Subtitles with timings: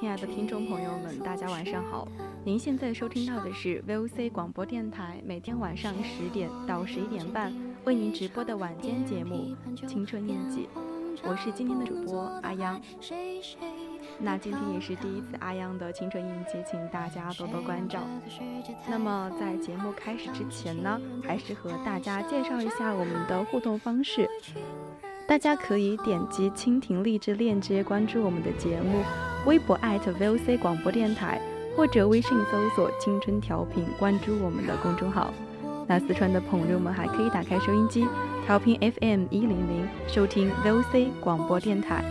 [0.00, 2.08] 亲爱的听众朋友们，大家晚上好。
[2.42, 7.52] 您现在收听到的是 VOC 广播电台，每天晚上十点到十一点半
[7.84, 9.54] 为您直播的晚间节目
[9.86, 10.66] 《青春印记》，
[11.22, 12.80] 我是今天的主播阿央。
[14.18, 18.00] 那今天也是第一次阿央的青春印记，请大家多多关照。
[18.88, 24.26] 那么在节目开始之前呢，还是和大家介绍一下我们的互动方式。
[25.28, 29.04] 大家可以点击蜻蜓荔枝链接关注我们的节目，
[29.46, 31.40] 微博 @VOC 广播电台，
[31.76, 35.32] 或者微信搜索“青春调频”关注我们的公众号。
[35.86, 38.06] 那四川的朋友们还可以打开收音机，
[38.44, 42.04] 调频 FM 一零零，收听 VOC 广播电台。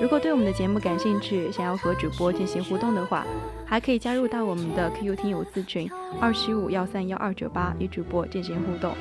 [0.00, 3.26] 如果对我们的节目感兴趣，想要和主播进行互动的话，
[3.66, 8.94] 还可以加入到我们的 QQ 听友四群二七五幺三幺二九八，与主播进行互动。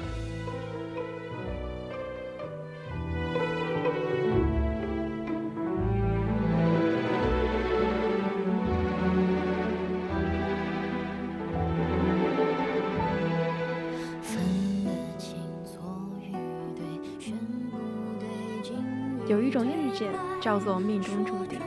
[20.45, 21.57] 叫做命中注定，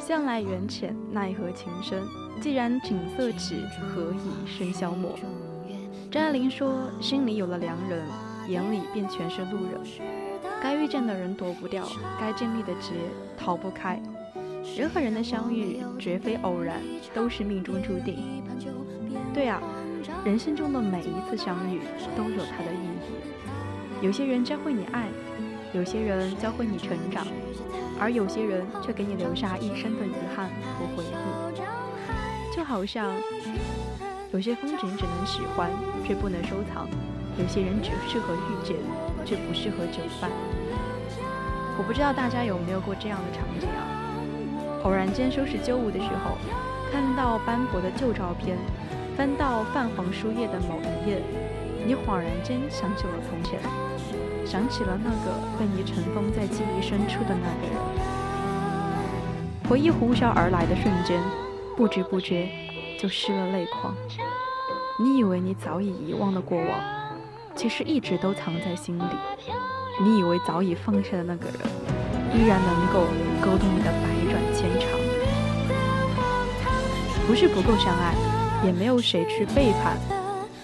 [0.00, 2.02] 向来缘浅，奈何情深。
[2.40, 5.18] 既然景色只，何以笙箫默？
[6.10, 8.02] 张爱玲说：“心里有了良人，
[8.48, 9.78] 眼里便全是路人。
[10.62, 11.86] 该遇见的人躲不掉，
[12.18, 12.94] 该经历的劫
[13.36, 14.00] 逃不开。
[14.78, 16.80] 人和人的相遇绝非偶然，
[17.12, 18.16] 都是命中注定。”
[19.34, 19.60] 对啊，
[20.24, 21.80] 人生中的每一次相遇
[22.16, 24.00] 都有它的意义。
[24.00, 25.06] 有些人教会你爱。
[25.74, 27.26] 有些人教会你成长，
[28.04, 32.54] 而有些人却给你留下一生的遗憾和回忆。
[32.54, 33.10] 就好像
[34.30, 35.70] 有些风景只能喜欢，
[36.06, 36.84] 却不能收藏；
[37.38, 38.76] 有些人只适合遇见，
[39.24, 40.30] 却不适合久伴。
[41.78, 43.88] 我不知道大家有没有过这样的场景啊？
[44.82, 46.36] 偶然间收拾旧物的时候，
[46.92, 48.58] 看到斑驳的旧照片，
[49.16, 51.22] 翻到泛黄书页的某一页，
[51.86, 53.58] 你恍然间想起了从前。
[54.46, 57.76] 想起了那个被你尘封在记忆深处的那个人，
[59.68, 61.20] 回忆呼啸而来的瞬间，
[61.76, 62.48] 不知不觉
[62.98, 63.94] 就湿了泪眶。
[65.00, 66.68] 你以为你早已遗忘了过往，
[67.56, 69.02] 其实一直都藏在心里。
[70.00, 71.58] 你以为早已放下的那个人，
[72.34, 73.06] 依然能够
[73.40, 74.88] 勾动你的百转千长。
[77.26, 78.14] 不是不够相爱，
[78.64, 79.96] 也没有谁去背叛，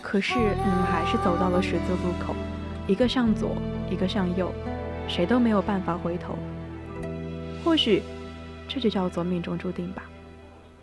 [0.02, 2.34] 可是你们还是走到了十字路口。
[2.90, 3.52] 一个向左，
[3.88, 4.50] 一个向右，
[5.06, 6.36] 谁都没有办法回头。
[7.64, 8.02] 或许，
[8.66, 10.02] 这就叫做命中注定吧。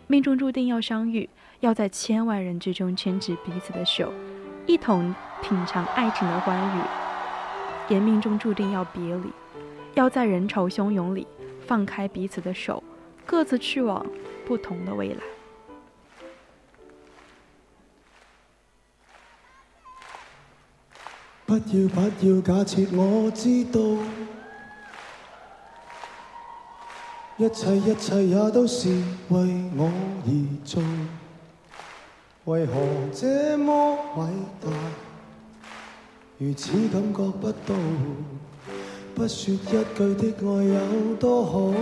[0.06, 1.28] 命中注定要相遇，
[1.60, 4.10] 要在千万人之中牵起彼此的手，
[4.64, 6.80] 一同品尝爱情的欢愉；
[7.92, 9.30] 也命中注定要别离，
[9.92, 11.26] 要在人潮汹涌里
[11.66, 12.82] 放开彼此的手，
[13.26, 14.06] 各自去往
[14.46, 15.20] 不同的未来。
[21.48, 23.80] 不要不要假设我知道，
[27.38, 28.90] 一切一切也都是
[29.30, 29.38] 为
[29.74, 29.90] 我
[30.26, 30.30] 而
[30.62, 30.82] 做。
[32.44, 32.74] 为何
[33.14, 34.26] 这么伟
[34.60, 34.68] 大，
[36.36, 37.74] 如此感觉不到？
[39.14, 41.72] 不说一句的爱有多好，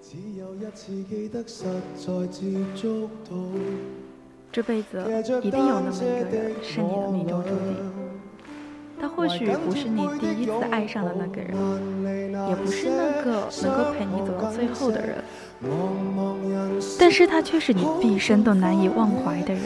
[0.00, 1.64] 只有一次记得实
[1.96, 3.34] 在接触到。
[4.52, 5.02] 这辈子
[5.42, 5.98] 一定有那么一
[6.30, 7.99] 个人是你的命中注定。
[9.00, 11.56] 他或许不是你第一次爱上的那个人，
[12.48, 15.24] 也不是那个能够陪你走到最后的人，
[16.98, 19.62] 但是他却是你毕生都难以忘怀的人。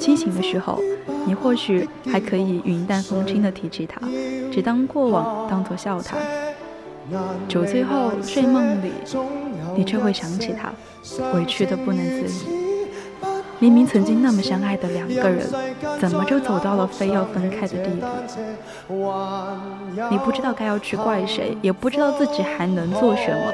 [0.00, 0.80] 清醒的时候，
[1.26, 4.00] 你或许还可以云淡风轻地提起他，
[4.50, 6.18] 只当过往，当作笑谈。
[7.46, 8.92] 酒醉后睡梦里，
[9.76, 10.72] 你却会想起他，
[11.34, 12.75] 委屈的不能自已。
[13.58, 15.46] 明明曾经那么相爱的两个人，
[15.98, 17.90] 怎么就走到了非要分开的地
[18.86, 19.12] 步？
[20.10, 23.52] 你不知道该要去怪谁，也不知道自己还能做什么，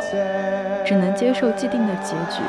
[0.85, 2.43] 只能接受既定的结局，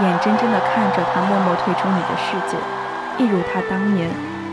[0.00, 2.56] 眼睁睁地看着他默默退出你的世界，
[3.22, 4.10] 一如他当年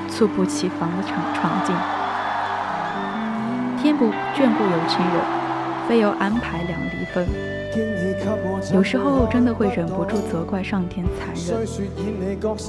[0.07, 1.75] 猝不及防的闯闯进。
[3.81, 5.15] 天不眷顾有情人，
[5.87, 7.27] 非要安排两离分。
[8.73, 11.67] 有时候真的会忍不住责怪上天残忍。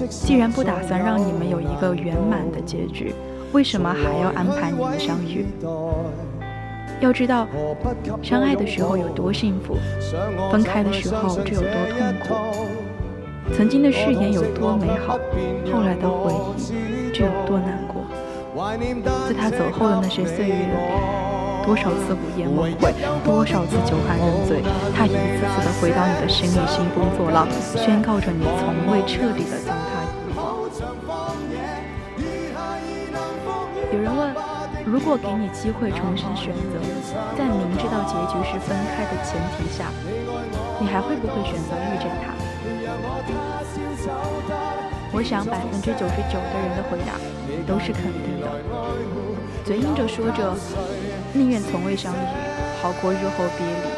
[0.08, 3.14] 既然不打算让你们有一个圆满的结局，
[3.52, 5.46] 为什么还要安排你们相遇？
[7.00, 7.46] 要知道，
[8.22, 9.76] 相爱的时候有多幸福，
[10.50, 12.34] 分开的时候就有多痛苦。
[13.54, 15.18] 曾经的誓言有多美好，
[15.70, 18.04] 后来的回忆就有多难过。
[19.28, 21.23] 在他走后的那些岁月里。
[21.64, 22.92] 多少次午夜梦回，
[23.24, 24.60] 多少次酒酣人醉，
[24.94, 30.62] 他一次次的回到你的心里，兴风作浪，宣告着你从未彻底的将他遗忘。
[33.92, 34.34] 有人问，
[34.84, 36.78] 如果给你机会重新选择，
[37.38, 39.86] 在明知道结局是分开的前提下，
[40.78, 42.34] 你还会不会选择遇见他？
[45.16, 47.14] 我想百分之九十九的人的回答
[47.68, 48.50] 都是肯定的，
[49.64, 50.52] 嘴硬着说着。
[51.32, 52.26] 宁愿从未相遇，
[52.82, 53.88] 好过日后别离。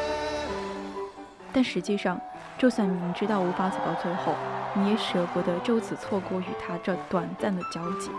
[1.55, 2.21] 但实际上，
[2.59, 4.35] 就算明知道无法走到最后，
[4.75, 8.11] 你也舍不得就此错过与他这短暂的交集。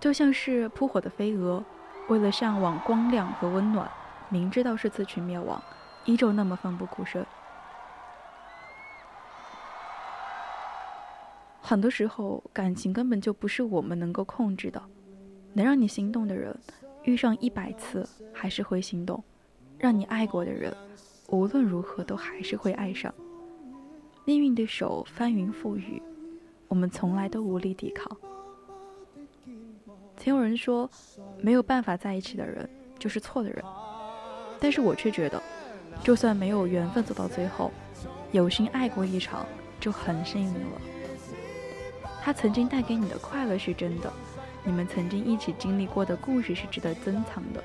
[0.00, 1.62] 就像是扑火的飞蛾，
[2.08, 3.86] 为了向往光亮和温暖，
[4.28, 5.62] 明知道是自取灭亡，
[6.04, 7.24] 依旧那么奋不顾身。
[11.60, 14.82] 很多时候，感情根本就不是我们能够控制的。
[15.52, 16.56] 能让你心动的人，
[17.02, 19.18] 遇上一百次还是会心动；
[19.78, 20.72] 让你爱过的人，
[21.28, 23.12] 无论如何都还是会爱上。
[24.24, 26.02] 命运的手翻云覆雨，
[26.68, 28.16] 我们从来都无力抵抗。
[30.16, 30.88] 曾有人说，
[31.40, 32.68] 没有办法在一起的人
[32.98, 33.64] 就是错的人，
[34.60, 35.42] 但是我却觉得，
[36.02, 37.70] 就算没有缘分走到最后，
[38.32, 39.46] 有心爱过一场
[39.78, 40.80] 就很幸运了。
[42.22, 44.12] 他曾经带给你的快乐是真的，
[44.64, 47.62] 你们曾经一起经历过的故事是值得珍藏的，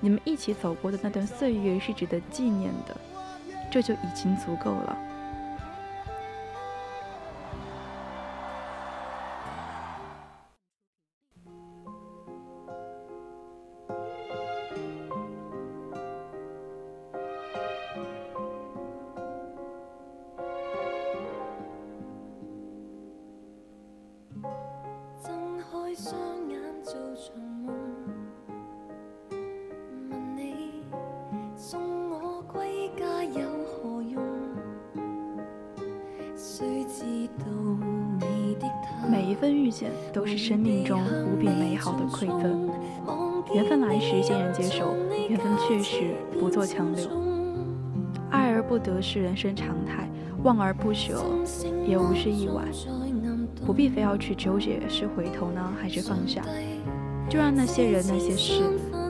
[0.00, 2.96] 你们一起走过的那段岁月是值得纪念的，
[3.70, 4.98] 这就已经足够了。
[42.20, 42.68] 馈赠，
[43.54, 44.94] 缘分来时欣然接受，
[45.28, 47.08] 缘分去时不做强留。
[48.30, 50.08] 爱而不得是人生常态，
[50.44, 51.24] 望而不舍
[51.86, 52.62] 也无需意外，
[53.64, 56.42] 不必非要去纠结是回头呢还是放下，
[57.28, 58.62] 就让那些人那些事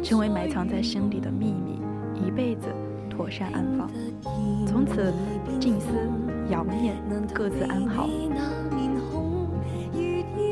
[0.02, 1.81] 成为埋藏在心里的秘密，
[2.26, 2.69] 一辈子
[3.11, 3.90] 妥善安放，
[4.67, 5.12] 从此
[5.59, 5.88] 静思
[6.49, 6.97] 遥念，
[7.35, 8.09] 各自安好。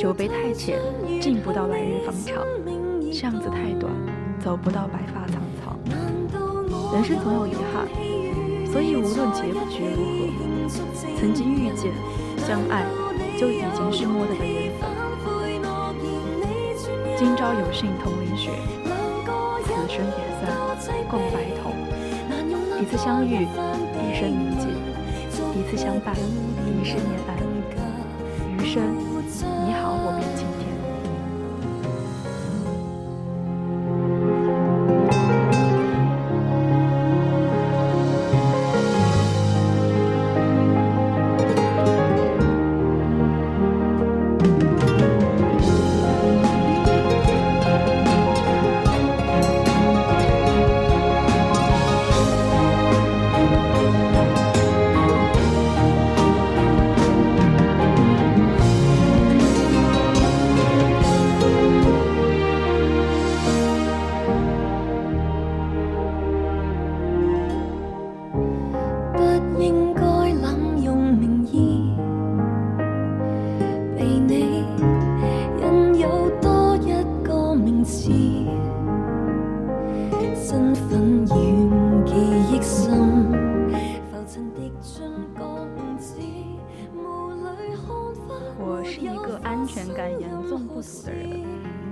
[0.08, 0.80] 酒杯太浅，
[1.20, 2.42] 敬不到来日方长；
[3.12, 3.92] 巷子太短，
[4.42, 5.78] 走不到白发苍苍。
[6.94, 7.86] 人生总有遗憾，
[8.72, 10.72] 所以无论结局如何，
[11.20, 11.92] 曾经遇见、
[12.38, 12.86] 相爱，
[13.36, 14.88] 就已经是莫大的缘分。
[17.18, 18.50] 今朝有幸同淋雪，
[19.62, 21.70] 此生也算共白头。
[22.80, 24.68] 一次相遇，一生铭记；
[25.54, 27.37] 一次相伴，一世念爱。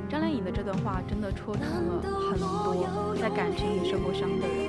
[0.08, 4.68] 张靓颖的这段话真的戳中了很多在感情里受过伤的人。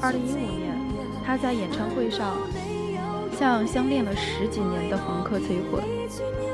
[0.00, 0.78] 二零一五年，
[1.24, 2.36] 她在演唱会上
[3.36, 5.82] 向相恋了十几年的黄克催婚，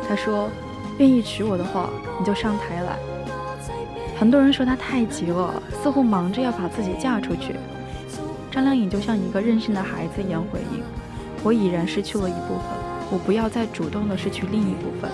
[0.08, 0.48] 她说
[0.98, 2.98] ：“愿意娶我的话，你就上台来。”
[4.18, 7.56] 很多人说她太急了，似乎忙着要把自己嫁出去。
[8.50, 10.82] 张靓颖就像一个任性的孩子一样回应
[11.44, 12.64] ：“我已然失去了一部分，
[13.10, 15.10] 我不要再主动的失去另一部分。”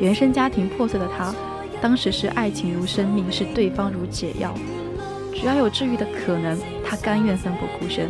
[0.00, 1.34] 原生家庭破碎的他，
[1.80, 4.54] 当时是爱情如生命，是对方如解药。
[5.32, 8.08] 只要有治愈的可能，他甘愿奋不顾身。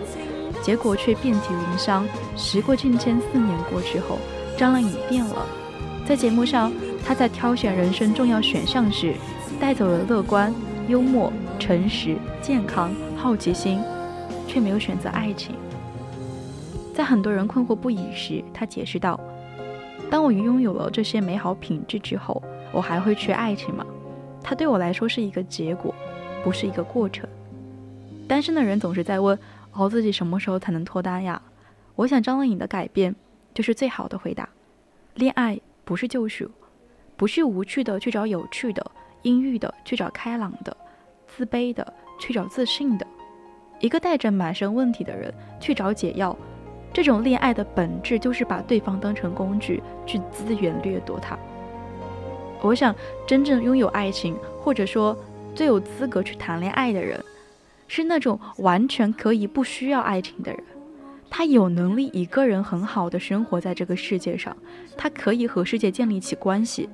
[0.62, 2.04] 结果却遍体鳞伤。
[2.36, 4.18] 时过境迁，四年过去后，
[4.56, 5.46] 张靓颖变了。
[6.04, 6.72] 在节目上，
[7.04, 9.14] 她在挑选人生重要选项时，
[9.60, 10.52] 带走了乐观、
[10.88, 13.80] 幽默、诚实、健康、好奇心，
[14.48, 15.54] 却没有选择爱情。
[16.94, 19.20] 在很多人困惑不已时，她解释道
[20.10, 23.84] ：“当我拥有了这些美好品质之后，我还会缺爱情吗？
[24.42, 25.94] 它对我来说是一个结果。”
[26.44, 27.28] 不是一个过程。
[28.28, 29.36] 单身的人总是在问：
[29.72, 31.42] 熬自己什么时候才能脱单呀？
[31.96, 33.12] 我想张靓颖的改变
[33.52, 34.48] 就是最好的回答。
[35.14, 36.48] 恋爱不是救赎，
[37.16, 38.86] 不是无趣的去找有趣的，
[39.22, 40.76] 阴郁的去找开朗的，
[41.26, 43.04] 自卑的去找自信的。
[43.80, 46.36] 一个带着满身问题的人去找解药，
[46.96, 51.38] 这种恋爱的本质就是把对方当成工具去资源掠夺他。
[52.62, 55.14] 我想，真正拥有爱情，或者说。
[55.54, 57.18] 最有资格去谈恋爱的人，
[57.88, 60.62] 是那种完全可以不需要爱情的人。
[61.30, 64.54] 他有能力一个人很好的生活在这个世界上，
[64.98, 66.90] 他可以和世界建立起关系，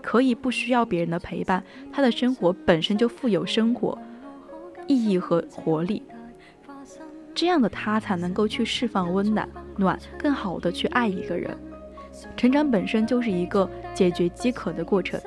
[0.00, 1.62] 可以不需要别人的陪伴。
[1.92, 3.98] 他的生活本身就富有生活
[4.86, 6.02] 意义和活力。
[7.36, 11.54] 这样的他才能够去释放温暖，暖更好的去爱一个人。
[12.34, 15.20] 成长本身就是一个解决饥渴的过程。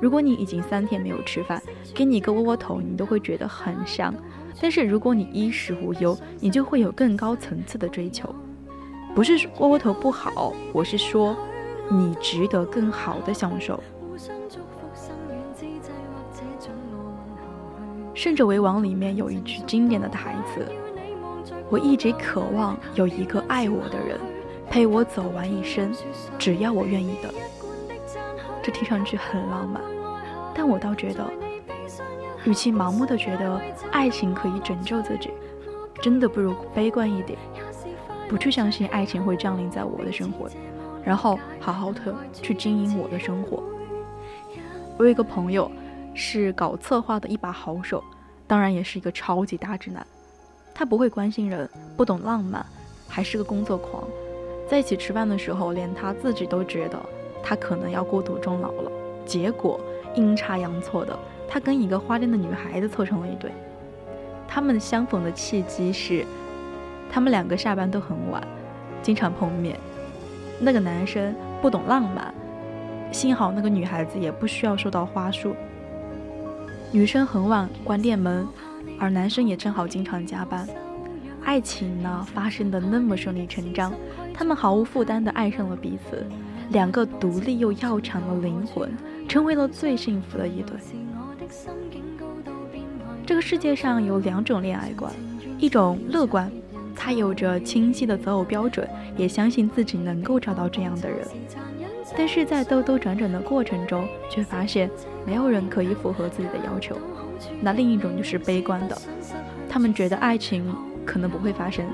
[0.00, 1.62] 如果你已经三天没有吃饭，
[1.94, 4.14] 给你一个窝窝头，你都会觉得很香。
[4.58, 8.34] 但是如果你衣食无忧，你就会有更高层次的追求。
[9.14, 11.36] 不是窝窝头不好，我是说，
[11.90, 13.78] 你值得更好的享受。
[18.16, 20.66] 《胜者为王》里面有一句经典的台词
[21.70, 24.18] ：“我一直渴望有一个爱我的人，
[24.70, 25.92] 陪我走完一生，
[26.38, 27.32] 只要我愿意的。”
[28.62, 29.82] 这听上去很浪漫。
[30.54, 31.28] 但我倒觉得，
[32.44, 35.30] 与其盲目的觉得爱情可以拯救自己，
[36.00, 37.36] 真的不如悲观一点，
[38.28, 40.48] 不去相信爱情会降临在我的生活，
[41.04, 43.64] 然后好好的去经营我的生活。
[44.96, 45.68] 我有一个朋友，
[46.14, 48.00] 是搞策划的一把好手，
[48.46, 50.06] 当然也是一个超级大直男。
[50.74, 52.66] 他不会关心人，不懂浪漫，
[53.08, 54.04] 还是个工作狂。
[54.68, 56.98] 在一起吃饭的时候，连他自己都觉得
[57.42, 58.92] 他可能要孤独终老了。
[59.24, 59.80] 结果。
[60.16, 63.50] 阴差阳错的，他跟一个花店的女孩子凑成了一对。
[64.46, 66.24] 他们相逢的契机是，
[67.10, 68.40] 他们两个下班都很晚，
[69.02, 69.76] 经常碰面。
[70.60, 72.32] 那个男生不懂浪漫，
[73.10, 75.56] 幸好那个女孩子也不需要收到花束。
[76.92, 78.46] 女生很晚关店门，
[78.98, 80.68] 而男生也正好经常加班。
[81.42, 83.92] 爱情呢，发生的那么顺理成章，
[84.32, 86.26] 他们毫无负担的爱上了彼此，
[86.70, 88.90] 两个独立又要强的灵魂。
[89.26, 90.76] 成为了最幸福的一对。
[93.24, 95.10] 这个世界上有两种恋爱观，
[95.58, 96.52] 一种乐观，
[96.94, 98.86] 他有着清晰的择偶标准，
[99.16, 101.26] 也相信自己能够找到这样的人。
[102.16, 104.90] 但是在兜兜转转的过程中，却发现
[105.26, 106.96] 没有人可以符合自己的要求。
[107.60, 108.96] 那另一种就是悲观的，
[109.68, 110.74] 他们觉得爱情
[111.04, 111.84] 可能不会发生，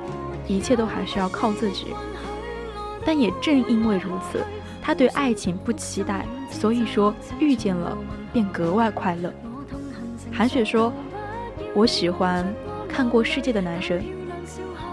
[0.47, 1.87] 一切都还是要靠自己。
[3.05, 4.45] 但也正因为如此。
[4.83, 7.97] 他对爱情不期待，所以说遇见了
[8.33, 9.31] 便格外快乐。
[10.33, 10.91] 韩雪说
[11.77, 12.47] ：“我喜欢
[12.89, 14.03] 看过世界的男生。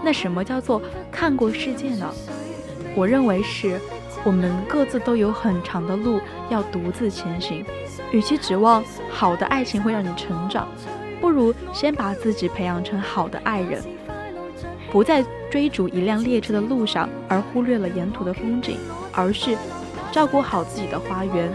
[0.04, 2.06] 那什么叫做看过世界呢？
[2.94, 3.80] 我认为是
[4.24, 7.64] 我们各自都有很长的路要独自前行。
[8.12, 10.68] 与其指望好的爱情会让你成长，
[11.20, 13.82] 不如先把自己培养成好的爱人，
[14.90, 18.78] 不在追逐一辆列车的路上而忽略了沿途的风景，
[19.12, 19.56] 而是。”
[20.10, 21.52] 照顾好自己的花园，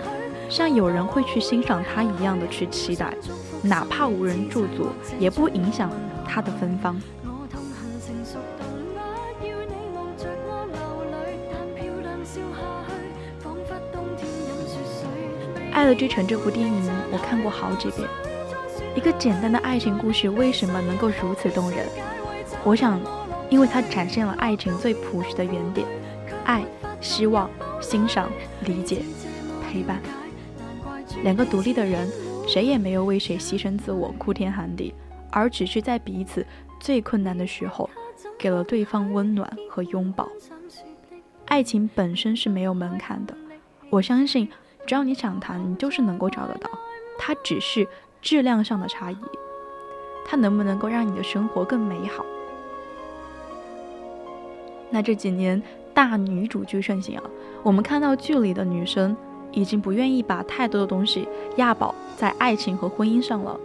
[0.48, 3.12] 像有人会去欣赏它一样的去期待，
[3.63, 5.89] 哪怕无人驻足，也不影响
[6.24, 6.96] 它的芬芳。
[15.74, 18.08] 《爱的之城》这部电影我看过好几遍。
[18.96, 21.88] 一个简单的爱情故事为什么能够如此动人？
[22.63, 23.01] 我想，
[23.50, 25.86] 因为它展现了爱情最朴实的原点：
[26.46, 26.63] 爱、
[27.01, 27.50] 希望。
[27.82, 28.32] 欣赏、
[28.65, 29.01] 理解、
[29.62, 30.00] 陪伴，
[31.22, 32.08] 两个独立的人，
[32.48, 34.94] 谁也没有为谁牺牲自我、哭天喊地，
[35.30, 36.48] 而只是在彼此
[36.80, 37.89] 最困难的时候，
[38.39, 40.30] 给了对方温暖和拥抱。
[41.48, 43.36] 爱情本身是没有门槛的，
[43.89, 44.48] 我相信，
[44.86, 46.70] 只要你想谈，你就是能够找得到。
[47.18, 47.88] 它只是
[48.22, 49.18] 质量上的差异，
[50.25, 52.25] 它能不能够让你的生活更美好？
[54.90, 55.62] 那这几年
[55.94, 57.24] 大女主剧盛行啊，
[57.63, 59.16] 我们看到剧里的女生
[59.52, 63.60] 已经不愿意把太多的东西押宝在爱情和婚姻上了。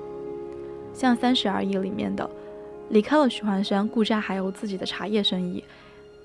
[0.95, 2.29] 像《三十而已》里面的，
[2.91, 5.63] 离开了许幻山，顾佳还有自己的茶叶生意；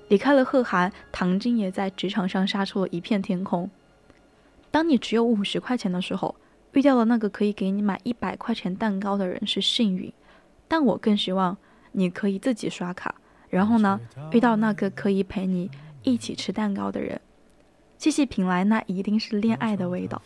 [0.08, 3.68] 离开了贺涵，唐晶也在职场上杀出了一片天空。
[4.74, 6.34] 当你只有五十块钱的时候，
[6.72, 10.12] 遇到了那个可以给你买一百块钱蛋糕的人是幸运，
[10.66, 11.56] 但我更希望
[11.92, 13.14] 你可以自己刷卡。
[13.48, 14.00] 然后呢，
[14.32, 15.70] 遇到那个可以陪你
[16.02, 17.20] 一起吃蛋糕的人，
[17.98, 20.20] 细细品来，那一定是恋爱的味道。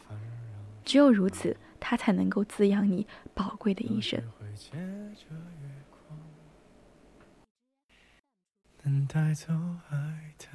[0.82, 4.18] 只有如此，它才能够滋养你宝贵的一生。
[8.82, 9.52] 能带走
[9.90, 10.46] 爱的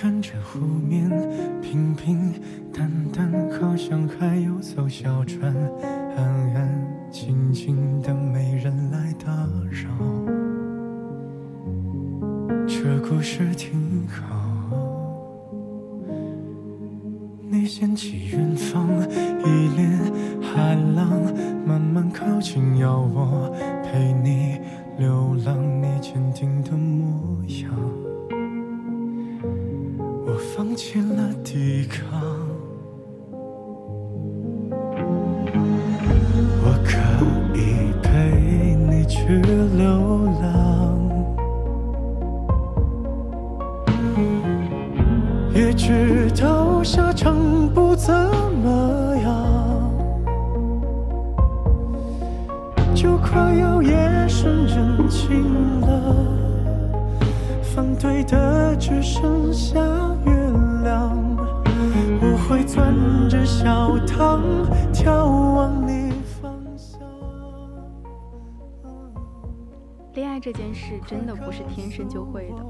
[0.00, 1.10] 看着湖面
[1.60, 2.32] 平平
[2.72, 5.54] 淡淡，好像还有艘小船，
[6.16, 9.30] 安安静静的，没人来打
[9.70, 9.90] 扰。
[12.66, 14.24] 这故事挺好。
[17.50, 18.88] 你掀起远方
[19.44, 20.00] 一帘
[20.40, 21.10] 海浪，
[21.66, 24.58] 慢慢靠近，要我陪你
[24.96, 27.99] 流浪，你坚定的模样。
[30.60, 32.39] 放弃了抵抗，
[70.40, 72.64] 这件事真的不是天生就会的，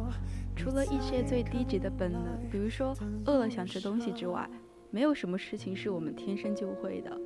[0.56, 2.94] 除了一些最低级的本能，比如说
[3.26, 4.48] 饿了想吃东西之外，
[4.90, 7.16] 没有什么事情是我们天生就会的。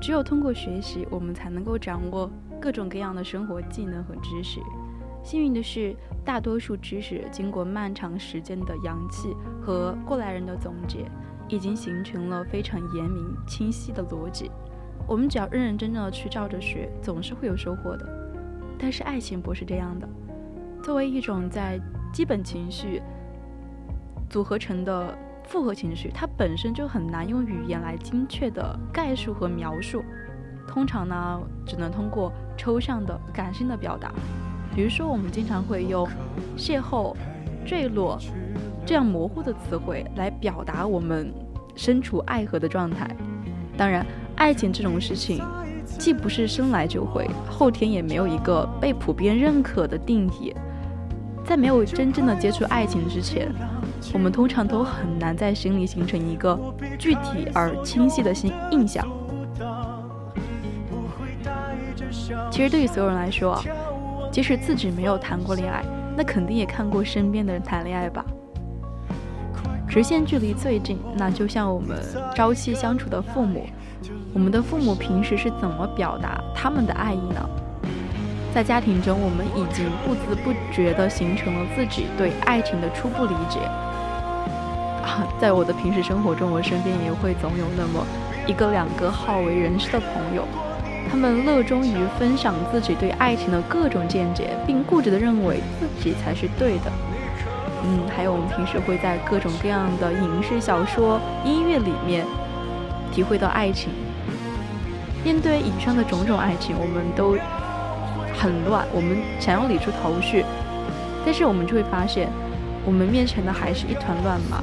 [0.00, 4.60] 只有通过学习，我们才能够掌握各种各样的生活技能和知识。
[5.22, 5.94] 幸运的是，
[6.24, 11.10] 大多数知识经过漫长时间的养气和过来人的总结。
[11.50, 14.50] 已经形成了非常严明、清晰的逻辑。
[15.06, 18.17] 我们只要认认真真的去照着学，总是会有收获的。
[18.78, 20.08] 但是爱情不是这样的。
[20.82, 21.80] 作为一种在
[22.12, 23.02] 基本情绪
[24.30, 30.04] 组合成的复合情绪，它本身就很难用语言来精确的概述和描述。
[30.66, 34.12] 通常呢，只能通过抽象的、感性的表达。
[34.74, 36.06] 比如说，我们经常会用
[36.56, 37.16] 邂逅、
[37.66, 38.18] 坠落。
[38.86, 41.30] 这样模糊的词汇来表达我们
[41.74, 43.14] 身处爱河的状态。
[43.76, 45.44] 当然，爱情这种事情，
[45.96, 50.54] 既不是生来就会，后天也没有一个被普遍认可的定义。
[51.44, 53.50] 在没有真正的接触爱情之前，
[54.12, 56.58] 我们通常都很难在心里形成一个
[56.98, 59.06] 具体而清晰的心印象。
[62.50, 63.58] 其实，对于所有人来说，
[64.30, 65.82] 即使自己没有谈过恋爱，
[66.16, 68.24] 那肯定也看过身边的人谈恋爱吧。
[69.88, 71.98] 直线距离最近，那就像我们
[72.34, 73.66] 朝夕相处的父母，
[74.34, 77.48] 我们的父母平时是怎么表达他们的爱意呢？
[78.54, 83.58] 在家庭中，我们已经不知不觉地形成了自己对爱情的初步理解。
[85.02, 88.04] 啊，在我的平时生活中，我身边也会总有那么
[88.46, 90.44] 一个两个好为人师的朋友，
[91.10, 96.92] 他们乐衷于分享自己对爱情的各种见解，并固执地认为自己才是对的。
[97.84, 102.26] 嗯，还有我们平时会在各种各样的影视、小说、音乐里面
[103.12, 103.90] 体会到爱情。
[105.28, 107.36] 面对以上的种种爱情，我们都
[108.34, 110.42] 很乱，我们想要理出头绪，
[111.22, 112.30] 但是我们就会发现，
[112.86, 114.62] 我们面前的还是一团乱麻。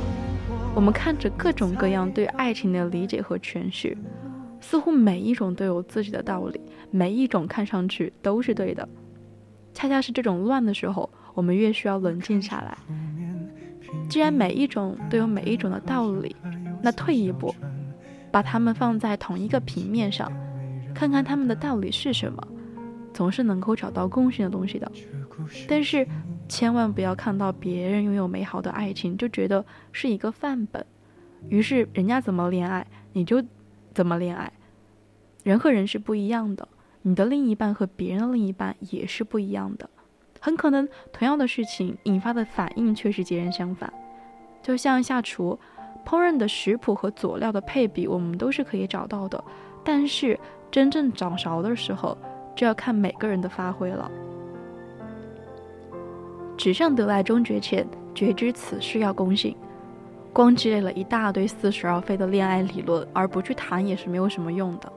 [0.73, 3.95] 我们看着各种各样对爱情的理解和诠释，
[4.60, 8.89] 似乎每一种都有自己的道理，每一种看上去都是对的。
[9.71, 11.08] 恰恰是这种乱的时候。
[11.36, 12.75] 我们越需要冷静下来。
[14.10, 16.36] 既然每一种都有每一种的道理，
[16.82, 17.54] 那退一步，
[18.32, 20.32] 把它们放在同一个平面上，
[20.95, 22.41] 看看他们的道理是什么，
[23.13, 24.91] 总是能够找到共性的东西的。
[25.67, 26.08] 但是，
[26.47, 30.84] 千万不要看到别人拥有美好的爱情就觉得是一个范本，
[31.49, 33.43] 于是人家怎么恋爱你就
[33.93, 34.51] 怎么恋爱。
[35.43, 36.67] 人和人是不一样的，
[37.01, 39.89] 你的另一半和别人的另一半也是不一样的，
[40.39, 43.91] 很可能同样的事情引发的反应却是截然相反。
[44.63, 45.60] 就像下厨，
[46.05, 49.43] 烹饪的食谱和佐料的配比我们都是可以找到的，
[49.84, 50.39] 但是
[50.75, 52.17] 真正掌勺的时候
[52.53, 54.11] 就要看每个人的发挥了。
[56.57, 59.55] 纸上得来终觉浅，绝知此事要躬行。
[60.33, 64.91] 光积累了一大堆似是而非的恋爱理论，而不去谈也是没有什么用的。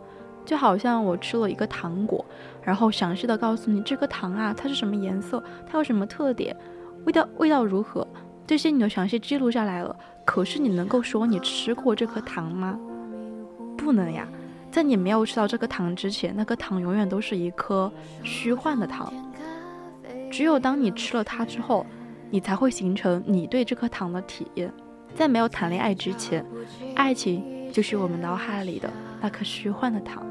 [0.44, 2.24] 就好像我吃了一个糖果，
[2.60, 6.56] 然后详细的告诉你这颗糖啊，它是什么颜色，它有什么特点，
[7.04, 8.04] 味道味道如何，
[8.44, 9.94] 这些你都详细记录下来了。
[10.24, 12.76] 可是你能够说你吃过这颗糖吗？
[13.76, 14.26] 不能呀，
[14.70, 17.90] 在你没有吃到这颗糖之前，那颗糖永远都是一颗
[18.22, 19.12] 虚幻的糖。
[20.30, 21.84] 只有当你吃了它之后，
[22.30, 24.72] 你才会形成你对这颗糖的体验。
[25.14, 26.44] 在没有谈恋爱之前，
[26.94, 30.24] 爱情就是我们脑海里的那颗虚幻的糖。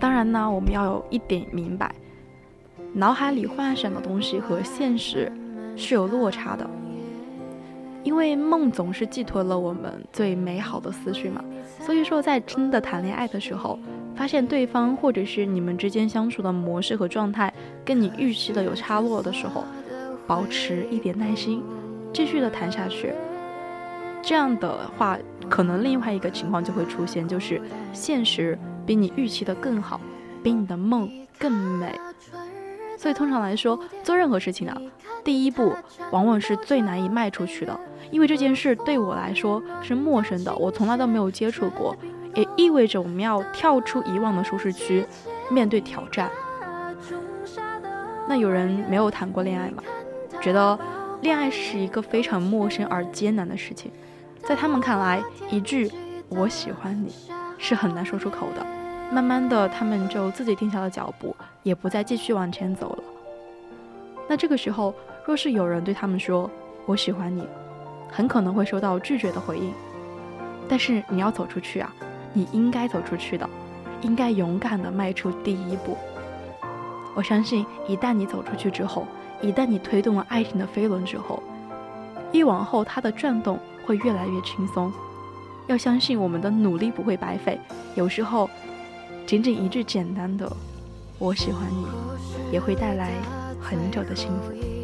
[0.00, 1.92] 当然呢，我们要有一点明白，
[2.92, 5.30] 脑海里幻想的东西和现实
[5.76, 6.70] 是有落差的，
[8.08, 11.44] 因为梦总是寄托了我们最美好的思绪嘛。
[11.78, 13.78] 所以说，在真的谈恋爱的时候，
[14.16, 17.52] 发现对方或者是你们之间相处的模式和状态
[17.84, 19.62] 跟你预期的有差落的时候，
[20.26, 21.62] 保持一点耐心，
[22.10, 23.12] 继续的谈下去。
[24.22, 25.18] 这样的话，
[25.50, 27.60] 可能另外一个情况就会出现，就是
[27.92, 28.58] 现实。
[28.86, 30.00] 比你预期的更好，
[30.42, 31.94] 比你的梦更美。
[32.96, 34.80] 所以通常来说，做任何事情啊，
[35.22, 35.74] 第一步
[36.10, 37.78] 往往是最难以迈出去的，
[38.10, 41.94] 因为这件事对我来说是陌生的，我从来都没有接触过，
[42.34, 45.04] 也意味着我们要跳出以往的舒适区，
[45.50, 46.30] 面对挑战。
[48.28, 49.82] 那有人没有谈过恋爱吗？
[50.40, 50.78] 觉得
[51.22, 53.90] 恋爱是一个非常陌生而艰难的事情，
[54.42, 55.90] 在他们看来，一句
[56.28, 57.12] “我喜欢你”
[57.58, 58.66] 是很难说出口的。
[59.10, 63.02] 慢慢的，他们就自己停下了脚步，也不再继续往前走了。
[64.28, 64.94] 那这个时候，
[65.24, 66.50] 若是有人对他们说
[66.84, 67.48] “我喜欢你”，
[68.10, 69.72] 很可能会收到拒绝的回应。
[70.68, 71.92] 但是你要走出去啊，
[72.32, 73.48] 你应该走出去的，
[74.02, 75.96] 应该勇敢的迈出第一步。
[77.14, 79.06] 我相信，一旦你走出去之后，
[79.40, 81.42] 一旦你推动了爱情的飞轮之后，
[82.32, 84.92] 一往后它的转动会越来越轻松。
[85.66, 87.58] 要相信我们的努力不会白费，
[87.94, 88.48] 有时候。
[89.26, 90.50] 仅仅一句简单的
[91.20, 91.86] “我喜欢你”，
[92.50, 93.10] 也会带来
[93.60, 94.77] 很久的幸福。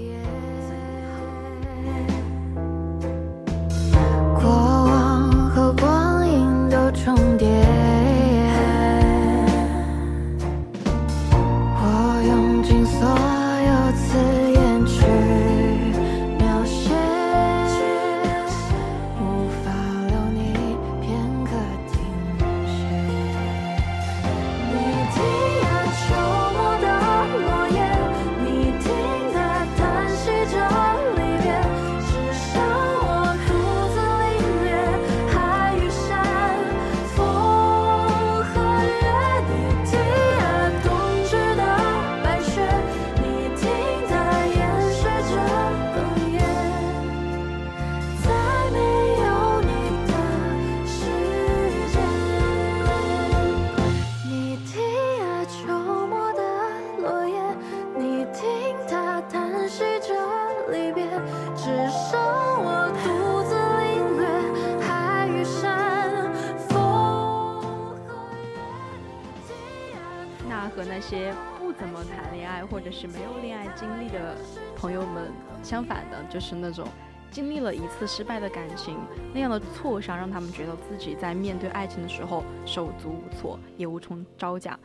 [76.34, 76.88] 就是那种
[77.30, 78.98] 经历了一次失败的感情
[79.32, 84.76] 那样的挫伤，让他们觉得自己在面对爱情的时候手足无措，也无从招架。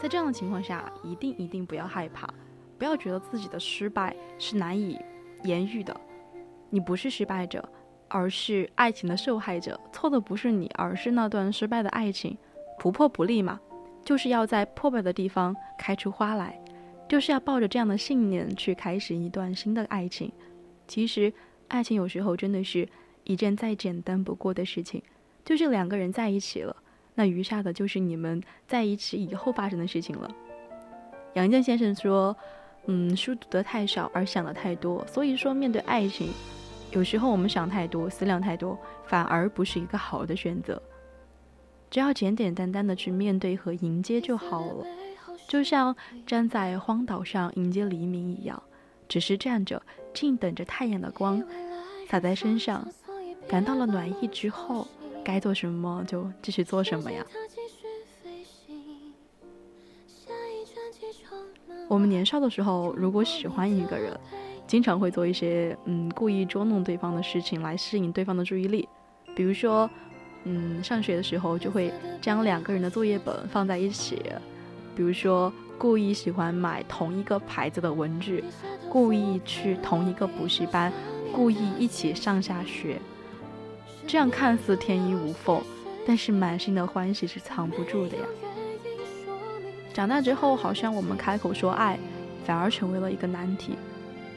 [0.00, 2.32] 在这样的情况下，一定一定不要害怕，
[2.78, 4.96] 不要觉得自己的失败是难以
[5.42, 6.00] 言喻的。
[6.70, 7.68] 你不是失败者，
[8.08, 9.78] 而是爱情的受害者。
[9.92, 12.38] 错的不是你，而是那段失败的爱情。
[12.78, 13.60] 不破不立嘛，
[14.04, 16.56] 就是要在破败的地方开出花来。
[17.08, 20.32] 就是要抱着这样的信念去开始一段新的爱情。
[20.86, 21.32] 其实，
[21.68, 22.88] 爱情有时候真的是
[23.24, 25.02] 一件再简单不过的事情，
[25.44, 26.76] 就是两个人在一起了，
[27.14, 30.30] 那余下的就是你们在一起以后发生的事情了。
[31.34, 32.36] 杨绛先生说
[32.86, 36.30] ：“嗯，书读得太少而想得太多，所以说面对爱情，
[36.90, 40.82] 有时候我们想太多、思量太多，反而不是一个好的选择。
[41.90, 44.86] 只要简简单单的去面对和迎接就好了，
[45.48, 45.94] 就像
[46.26, 48.62] 站在荒岛上迎接黎明一样，
[49.08, 51.42] 只是站着，静等着太阳的光
[52.08, 52.86] 洒在身上，
[53.48, 54.86] 感到了暖意之后，
[55.24, 57.24] 该做什么就继续做什么呀。
[61.88, 64.18] 我们年少的时候，如果喜欢一个人，
[64.66, 68.88] 经常会做一些嗯故意捉弄对方的事情来吸引对方的注意力，
[69.36, 69.90] 比如说，
[70.44, 74.22] 嗯上学的时候就会将两个人的作业本放在一起，
[74.96, 78.44] 比如说故意喜欢买同一个牌子的文具，
[78.88, 80.92] 故意去同一个补习班，
[81.32, 83.00] 故意一起上下学，
[84.06, 85.60] 这样看似天衣无缝，
[86.06, 88.22] 但是满心的欢喜是藏不住的呀。
[89.92, 91.98] 长大之后，好像我们开口说爱，
[92.44, 93.72] 反而成为了一个难题。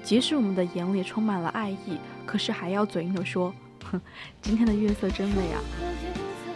[0.02, 3.54] 即使我们的眼里充满了爱意，可是还要嘴硬的说
[3.92, 4.02] ：“哼，
[4.42, 5.62] 今天的月色真美啊。”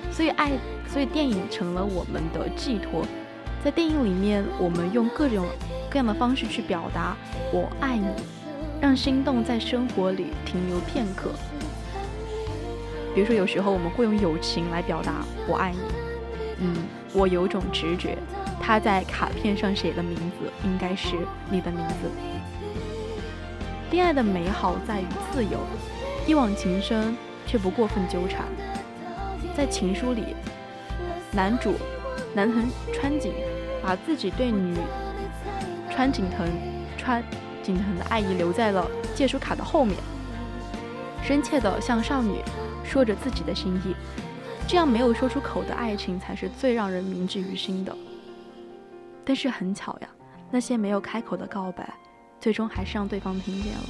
[0.09, 0.49] 所以爱，
[0.87, 3.05] 所以电影成了我们的寄托。
[3.63, 5.45] 在电影里面，我们用各种
[5.89, 7.15] 各样的方式去表达
[7.51, 8.07] “我爱你”，
[8.79, 11.31] 让心动在生活里停留片刻。
[13.13, 15.79] 比如说，有时候我们会用友情来表达“我爱你”。
[16.61, 16.75] 嗯，
[17.13, 18.17] 我有种直觉。
[18.61, 21.15] 他在卡片上写的名字应该是
[21.49, 22.09] 你的名字。
[23.91, 25.59] 恋爱的美好在于自由，
[26.27, 27.17] 一往情深
[27.47, 28.45] 却不过分纠缠。
[29.55, 30.35] 在情书里，
[31.31, 31.73] 男主
[32.35, 33.33] 南藤川景
[33.89, 34.77] 把自己对女
[35.89, 36.47] 川景藤
[36.95, 37.23] 川
[37.63, 39.97] 景藤的爱意留在了借书卡的后面，
[41.23, 42.35] 深切地向少女
[42.83, 43.95] 说着自己的心意。
[44.67, 47.97] 这样没有说出口的爱情，才是最让人铭记于心的。
[49.25, 50.09] 但是很巧呀，
[50.51, 51.91] 那些没有开口的告白，
[52.39, 53.83] 最终还是让对方听见了。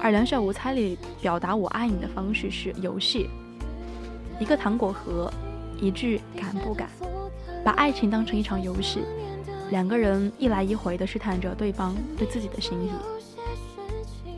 [0.00, 3.30] 而《两小无猜》里表达我爱你的方式是游戏，
[4.40, 5.32] 一个糖果盒，
[5.80, 6.88] 一句敢不敢，
[7.64, 9.00] 把爱情当成一场游戏，
[9.70, 12.90] 两个人一来一回的试探着对方对自己的心意。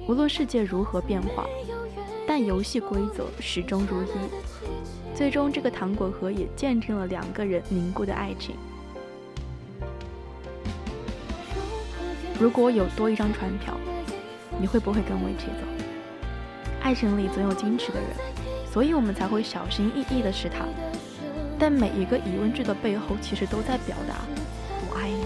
[0.06, 1.44] 无论世界如何变化，
[2.24, 4.06] 但游戏规则始终如一。
[5.12, 8.54] 最终，这个糖果盒也见证了两个人凝固的爱情。
[12.38, 13.74] 如果有多一张船票，
[14.60, 15.66] 你会不会跟我一起走？
[16.82, 18.10] 爱情里总有矜持的人，
[18.70, 20.68] 所以我们才会小心翼翼的试探。
[21.58, 24.16] 但每一个疑问句的背后，其实都在表达
[24.90, 25.24] “我爱你”。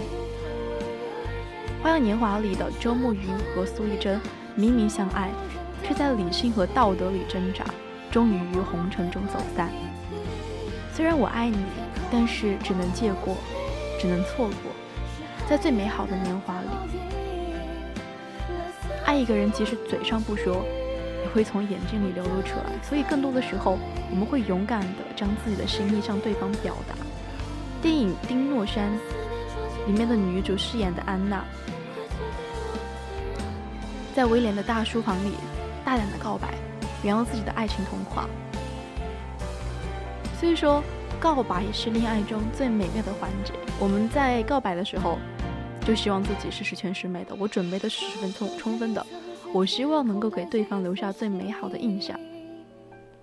[1.82, 4.20] 《花样年华》里的周慕云和苏艺珍
[4.54, 5.30] 明明相爱，
[5.82, 7.64] 却在理性和道德里挣扎，
[8.10, 9.70] 终于于红尘中走散。
[10.92, 11.58] 虽然我爱你，
[12.10, 13.36] 但是只能借过，
[13.98, 14.72] 只能错过。
[15.48, 16.68] 在最美好的年华里，
[19.04, 20.64] 爱一个人，即使嘴上不说，
[21.34, 22.72] 会从眼睛里流露出来。
[22.82, 23.78] 所以，更多的时候，
[24.10, 26.94] 我们会勇敢地将自己的心意向对方表达。
[27.82, 28.90] 电影《丁诺山》
[29.86, 31.44] 里面的女主饰演的安娜，
[34.14, 35.34] 在威廉的大书房里
[35.84, 36.54] 大胆的告白，
[37.02, 38.28] 圆了自己的爱情童话。
[40.38, 40.82] 所以说，
[41.18, 43.52] 告白是恋爱中最美妙的环节。
[43.78, 45.18] 我们在告白的时候。
[45.82, 49.04] 就希望自己是十全十美的，我准备的是十分充充分的，
[49.52, 52.18] 我希望能够给对方留下最美好的印象。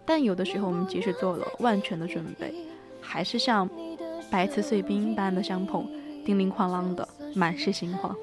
[0.05, 2.53] 但有的时候，我们即使做了万全的准备，
[3.01, 3.69] 还是像
[4.29, 5.85] 白瓷碎冰般的相碰，
[6.25, 8.15] 叮铃哐啷的，满是心慌。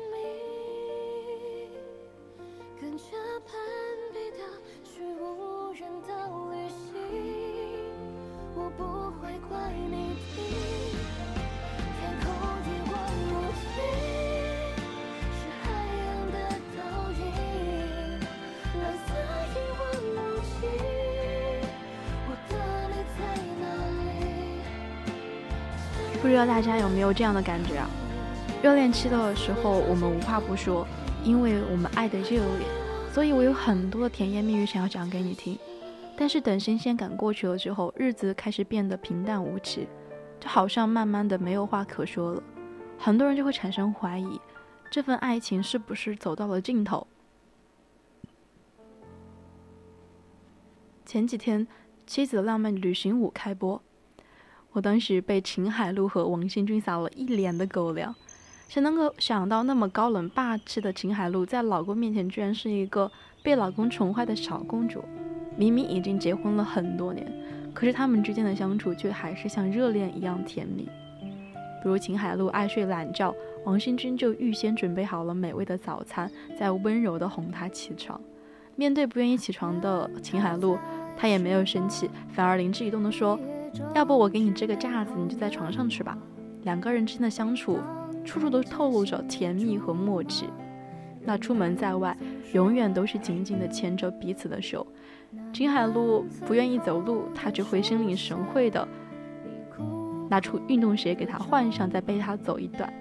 [26.46, 27.88] 大家有没有这样的感觉啊？
[28.62, 30.86] 热恋期的时候，我们无话不说，
[31.22, 32.66] 因为我们爱的热烈，
[33.12, 35.58] 所以我有很多的甜言蜜语想要讲给你听。
[36.16, 39.88] 但是等新鲜感过去了之后，日子开始变得平淡无奇，
[40.38, 42.42] 就好像慢慢的没有话可说了。
[42.98, 44.40] 很多人就会产生怀疑，
[44.90, 47.06] 这份爱情是不是走到了尽头？
[51.04, 51.66] 前几天，
[52.06, 53.82] 《妻子的浪漫旅行五》开播。
[54.74, 58.12] 我当时被秦海璐和王心君撒了一脸的狗粮，
[58.68, 63.08] 谁能够想到那么高冷霸气的秦海璐，在老公面前居然是一个
[63.40, 65.04] 被老公宠坏的小公主？
[65.56, 67.24] 明明已经结婚了很多年，
[67.72, 70.88] 可是他们之间的相处却还是像热恋一样甜蜜。
[71.80, 73.32] 比如秦海璐爱睡懒觉，
[73.64, 78.20] 王新军就预先准备好了美味的早餐，在温柔地哄她起床。
[78.74, 80.76] 面对不愿意起床的秦海璐，
[81.16, 83.38] 他也没有生气，反而灵机一动地说
[83.94, 86.16] ：“要不我给你支个架子，你就在床上吃吧。”
[86.64, 87.78] 两个人之间的相处，
[88.24, 90.48] 处处都透露着甜蜜和默契。
[91.20, 92.16] 那出门在外，
[92.52, 94.86] 永远都是紧紧的牵着彼此的手。
[95.52, 98.86] 秦海璐不愿意走路，他就会心领神会的
[100.28, 102.92] 拿出运动鞋给他换上，再背他走一段。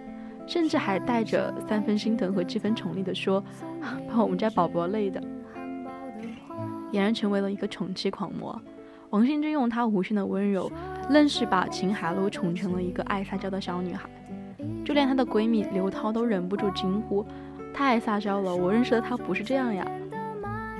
[0.45, 3.41] 甚至还带着三分心疼和几分宠溺的说
[4.11, 5.21] ：“把我们家宝宝累的。”
[6.91, 8.61] 俨然成为了一个宠妻狂魔。
[9.13, 10.71] 王新军用她无限的温柔，
[11.11, 14.09] 愣是把秦海璐宠成了一个爱撒娇的小女孩。
[14.83, 17.23] 就连她的闺蜜刘涛都忍不住惊呼
[17.71, 19.85] ：“太撒娇了，我认识的她不是这样呀。”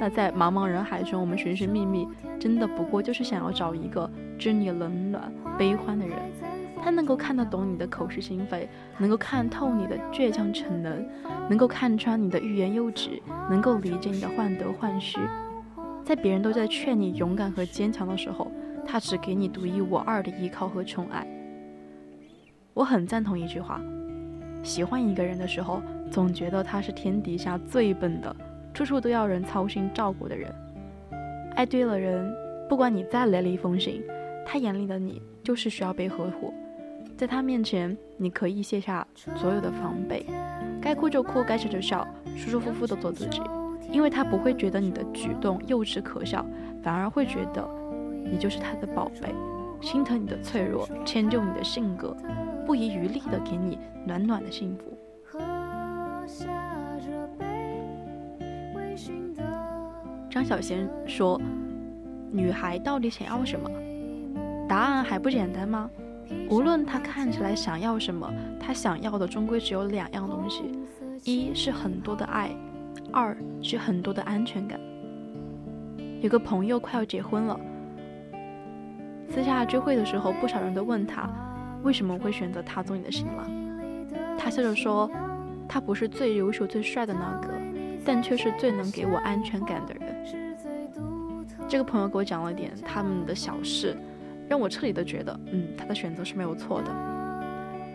[0.02, 2.08] 那在茫茫人海中，我们寻寻觅觅，
[2.39, 6.17] 真的不过就是想要找一个知你冷暖悲欢的人。
[6.84, 8.67] 他能够看得懂你的口是心非，
[8.98, 11.06] 能够看透你的倔强逞能，
[11.48, 15.19] 能够看穿你的欲言又止，能够理解你的患得患失。
[16.03, 18.51] 在别人都在劝你勇敢和坚强的时候，
[18.85, 21.25] 他只给你独一无二的依靠和宠爱。
[22.73, 23.79] 我很赞同一句话：
[24.63, 28.35] 喜欢一个人的时候，总觉得他是天底下最笨的，
[28.73, 30.53] 处处都要人操心照顾的人。
[31.55, 32.35] 爱对了人，
[32.67, 34.03] 不管你再雷厉风行，
[34.45, 36.53] 他眼里的你就是需要被呵护。
[37.15, 40.25] 在他面前，你可以卸下所有的防备，
[40.81, 43.39] 该哭就哭，该笑就笑，舒舒服服的做自己。
[43.93, 46.45] 因为他不会觉得你的举动幼稚可笑，
[46.82, 47.65] 反而会觉得
[48.25, 49.34] 你就是他的宝贝，
[49.79, 52.17] 心疼你的脆弱，迁就你的性格，
[52.65, 54.97] 不遗余力的给你暖暖的幸福。
[60.29, 61.39] 张小娴说
[62.34, 63.69] ：“女孩到底想要什么？
[64.67, 65.88] 答案还不简单吗？”
[66.49, 68.27] 无论他看起来想要什么，
[68.60, 70.71] 他想要的终归只有两样东西：
[71.23, 72.49] 一是很多的爱，
[73.13, 74.80] 二是很多的安全感。
[76.19, 77.60] 有个朋友快要结婚了，
[79.30, 81.30] 私下聚会的时候，不少人都问他
[81.84, 83.47] 为什么会选择他做你的新郎。
[84.38, 85.10] 他笑着说
[85.69, 87.54] ：“他不是最优秀、最帅的那个，
[88.04, 90.65] 但却是最能给我安全感的人。”
[91.69, 93.95] 这个朋友给我讲了点他们的小事。
[94.49, 96.91] 让我彻底的觉得，嗯，他的选择是没有错的。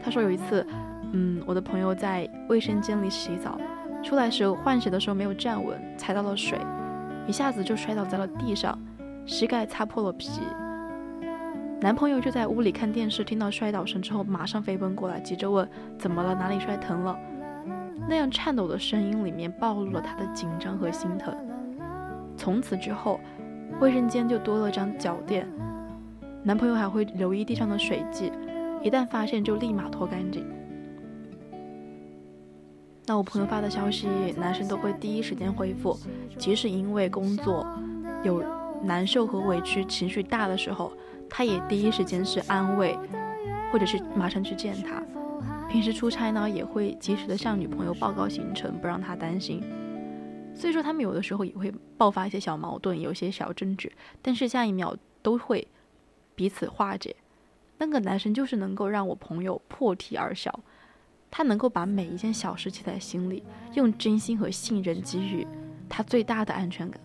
[0.02, 0.66] 他说有一次，
[1.12, 3.61] 嗯，我的朋友在卫生间里洗澡，
[4.08, 6.58] 出来时换鞋的时候没有站稳，踩到了水，
[7.26, 8.78] 一下子就摔倒在了地上，
[9.26, 10.40] 膝盖擦破了皮。
[11.78, 15.68] 男朋友就在屋里看电视，听到摔倒声之后，马上飞奔过来，急着问
[15.98, 17.18] 怎么了，哪里摔疼了？
[18.08, 21.36] 那样颤抖的声音里面暴露了他的紧张和心疼。
[22.34, 23.20] 从此之后，
[23.78, 25.46] 卫生间就多了张脚垫。
[26.42, 28.32] 男朋友还会留意地上的水迹，
[28.82, 30.46] 一旦发现就立马拖干净。
[33.08, 35.98] 那我朋友发的消息，男生都会第一时间回复，
[36.36, 37.66] 即使因为工作
[38.22, 38.44] 有
[38.82, 40.92] 难受和委屈，情绪大的时候，
[41.26, 42.94] 他也第一时间是安慰，
[43.72, 45.02] 或者是马上去见他。
[45.70, 49.62] 平时出差呢，也会及时的向女朋友报告行程，不让她担心。
[50.54, 53.90] 所以说他们有的时候也会爆发一些小矛盾，有些小争执，
[54.20, 55.66] 但是下一秒都会。
[56.34, 57.16] 彼此化解，
[57.78, 60.60] 那个男生就是能够让我朋友破涕而笑，
[61.30, 63.42] 他能够把每一件小事记在心里，
[63.74, 65.46] 用真心和信任给予
[65.88, 67.00] 他最大的安全感。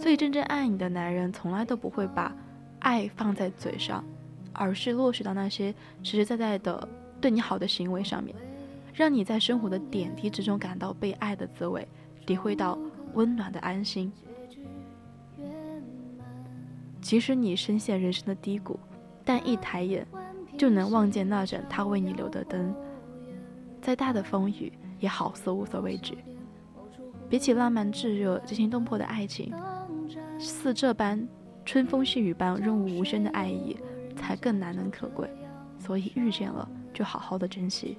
[0.00, 2.34] 所以，真正爱你的男人从来都不会把
[2.78, 4.04] 爱放在嘴上，
[4.52, 6.88] 而是落实到那些实实在在的
[7.20, 8.34] 对你好的行为上面，
[8.94, 11.86] 让你在生活的点滴之中感到被爱的滋味，
[12.24, 12.78] 体会到
[13.14, 14.12] 温暖的安心。
[17.00, 18.78] 即使你深陷人生的低谷，
[19.24, 20.06] 但一抬眼
[20.56, 22.74] 就能望见那盏他为你留的灯。
[23.80, 26.18] 再大的风雨也好似无所畏惧。
[27.28, 29.52] 比起浪漫炙热、惊心动魄的爱情，
[30.38, 31.26] 似这般
[31.64, 33.76] 春风细雨般润物无声的爱意，
[34.16, 35.28] 才更难能可贵。
[35.78, 37.98] 所以遇见了，就好好的珍惜。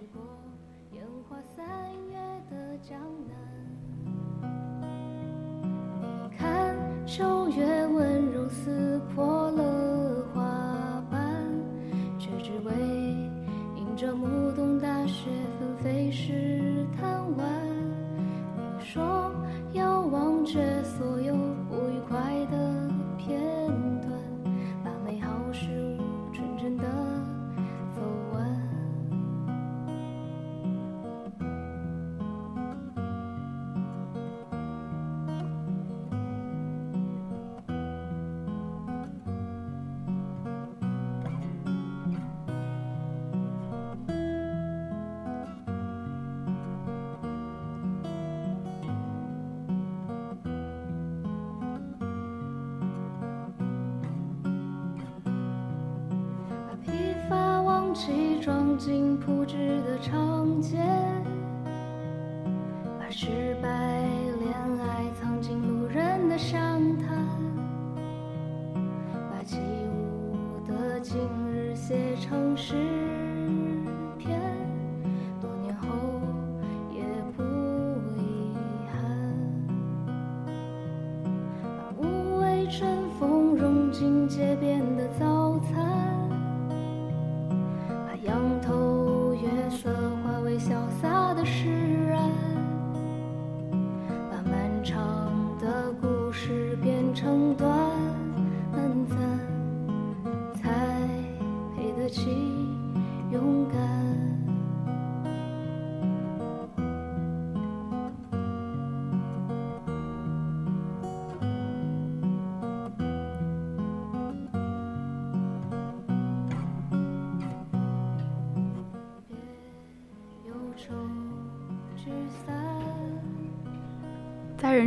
[7.06, 9.99] 秋月温柔撕破了
[14.00, 15.30] 这暮冬大雪
[15.60, 17.46] 纷飞时贪玩。
[18.56, 19.30] 你说
[19.74, 21.36] 要忘却所有
[21.68, 22.18] 不愉快
[22.50, 22.79] 的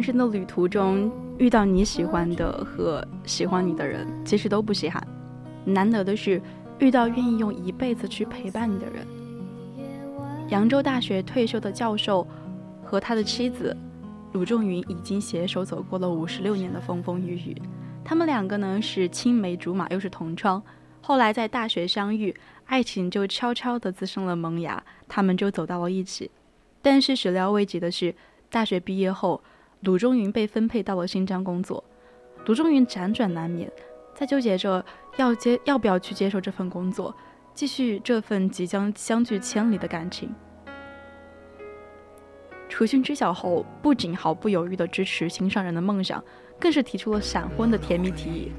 [0.02, 5.06] 人生的旅途中，遇到你喜欢的和喜欢你的人，其实都不稀罕。
[5.64, 6.42] 难得的是，
[6.80, 9.06] 遇到愿意用一辈子去陪伴你的人。
[10.48, 12.26] 扬州大学退休的教授
[12.82, 13.76] 和他的妻子
[14.32, 17.62] 鲁仲云已经携手走过了五十六年的风风雨雨。
[18.04, 20.60] 他们两个呢是青梅竹马，又是同窗。
[21.00, 22.34] 后来在大学相遇，
[22.64, 26.28] 爱情就悄悄地滋生了萌芽，他们就走到了一起。
[26.82, 28.12] 但是始料未及的是，
[28.50, 29.40] 大学毕业后，
[29.82, 31.82] 鲁中云被分配到了新疆工作。
[32.46, 33.70] 鲁中云辗转难眠，
[34.14, 34.84] 在纠结着
[35.16, 37.14] 要接要不要去接受这份工作，
[37.52, 40.32] 继续这份即将相距千里的感情。
[42.68, 46.22] 楚勋知晓后，不仅毫不犹豫地支持心上人的梦想，
[46.60, 48.52] 更是提出了闪婚的甜蜜提议。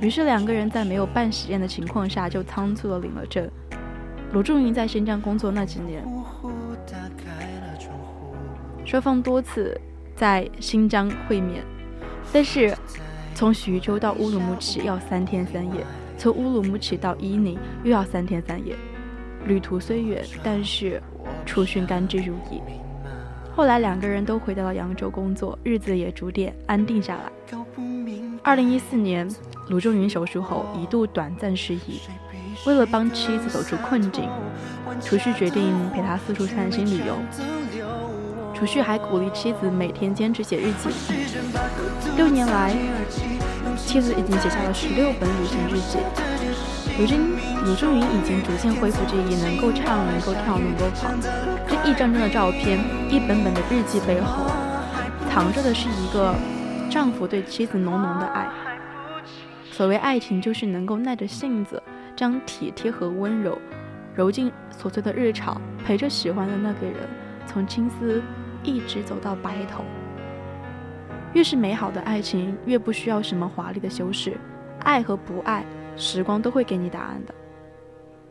[0.00, 3.48] 于是两个人在没有办喜宴的情况下，就仓促地领了证。
[4.32, 6.04] 鲁仲云在新疆工作那几年，
[8.84, 9.80] 双方多次
[10.14, 11.64] 在新疆会面，
[12.32, 12.76] 但是
[13.34, 15.84] 从徐州到乌鲁木齐要三天三夜，
[16.18, 18.76] 从乌鲁木齐到伊宁又要三天三夜。
[19.46, 21.02] 旅途虽远，但是
[21.44, 22.60] 楚勋甘之如饴。
[23.54, 27.32] 后来两个人都回到了扬州工作，日子也逐渐安定下来。
[28.42, 29.28] 二零一四年，
[29.68, 32.00] 鲁仲云手术后一度短暂失忆，
[32.66, 34.28] 为了帮妻子走出困境，
[35.00, 37.16] 楚旭决定陪她四处散心旅游。
[38.64, 40.88] 楚旭还鼓励妻子每天坚持写日记。
[42.16, 42.74] 六年来，
[43.76, 45.98] 妻子已经写下了十六本旅行日记。
[46.98, 47.36] 如今，
[47.66, 51.10] 鲁仲云已经逐渐恢复记忆，能够唱，能够跳，能够跑。
[51.68, 52.78] 这一张张的照片，
[53.10, 54.46] 一本本的日记背后，
[55.28, 56.34] 藏着的是一个
[56.88, 58.48] 丈夫对妻子浓浓的爱。
[59.70, 61.82] 所谓爱情，就是能够耐着性子，
[62.16, 63.58] 将体贴和温柔
[64.14, 64.50] 揉进
[64.82, 66.96] 琐碎的日常，陪着喜欢的那个人，
[67.46, 68.22] 从青丝
[68.64, 69.84] 一直走到白头。
[71.34, 74.36] 越是美好的爱情，越不需要什么华丽的修饰，
[74.80, 75.64] 爱和不爱。
[75.96, 77.32] 时光都会给你答案的。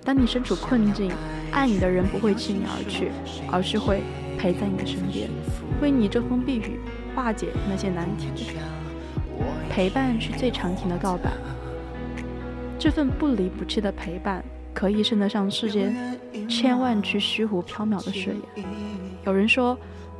[0.03, 1.09] 当你身处困境，
[1.49, 3.09] 爱你的人不会弃你而去，
[3.49, 4.01] 而是会
[4.38, 5.29] 陪在你的身边，
[5.81, 6.77] 为你遮风避雨，
[7.15, 8.27] 化解那些难题。
[9.69, 11.31] 陪伴是最长情的告白，
[12.77, 16.19] 这份不离不弃的陪伴，可以称得上世间
[16.49, 18.65] 千万只虚无缥缈的誓言。
[19.25, 19.77] 有人说，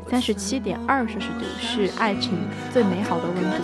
[0.10, 2.32] 三十七点二摄氏度是爱情
[2.72, 3.64] 最美好的温度，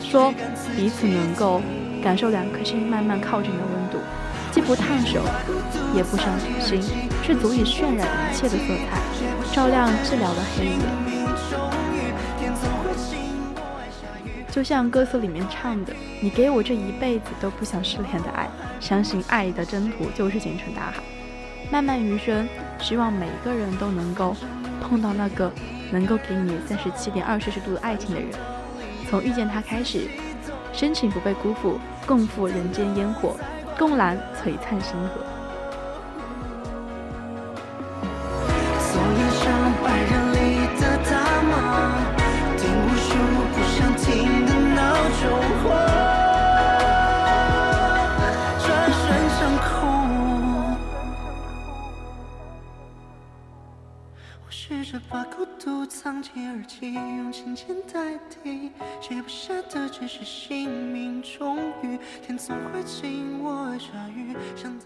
[0.00, 0.32] 说
[0.76, 1.60] 彼此能够。
[2.00, 3.98] 感受两颗心慢慢靠近的温度，
[4.52, 5.20] 既不烫手，
[5.96, 6.80] 也不伤心，
[7.24, 9.00] 却足以渲染一切的色彩，
[9.52, 10.78] 照亮寂寥的黑夜。
[14.48, 18.48] 就像歌词里面唱的：“你给我这一辈子都不想失联的爱，
[18.78, 21.02] 相信爱的征途就是星辰大海。”
[21.68, 22.48] 漫漫余生，
[22.78, 24.36] 希望每个人都能够
[24.88, 25.52] 碰到那个
[25.92, 28.30] 能够给你三十七点二摄氏度的爱情的人，
[29.08, 30.08] 从遇见他开始。
[30.72, 33.36] 深情不被辜负，共赴人间烟火，
[33.76, 35.24] 共揽璀璨星河。
[55.10, 61.22] 把孤独藏进耳机，用琴键代替，写不下的只是姓名。
[61.22, 64.84] 终于，天总会晴，我爱下雨，想得。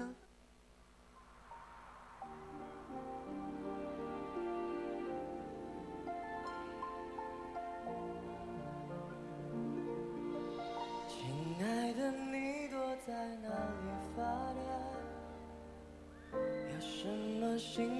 [11.08, 13.12] 亲爱的，你躲在
[13.42, 14.60] 哪里发呆？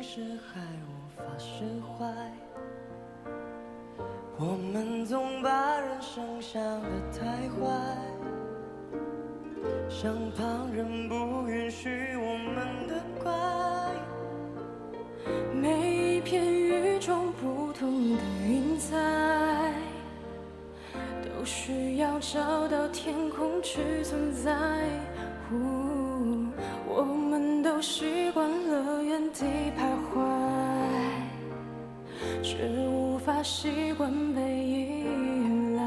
[0.05, 0.61] 是还
[1.25, 2.07] 法释怀。
[4.39, 7.71] 我们总把人生想得太坏，
[9.89, 13.33] 像旁人不允许我们的怪。
[15.55, 19.73] 每一片与众不同的云彩，
[21.23, 24.51] 都需要找到天空去存在。
[25.53, 26.47] 呜
[26.89, 29.45] 我们都习惯了原地
[29.79, 30.19] 徘徊，
[32.43, 35.05] 却无法习惯被依
[35.77, 35.83] 赖。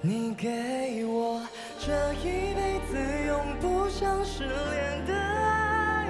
[0.00, 1.40] 你给我
[1.78, 6.06] 这一辈子永不想失联的爱，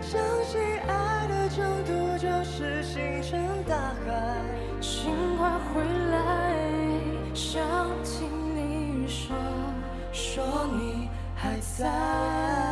[0.00, 4.36] 相信爱的征途就是星辰大海。
[4.80, 6.54] 请快回来，
[7.34, 7.62] 想
[8.04, 9.34] 听你说，
[10.12, 12.71] 说你还在。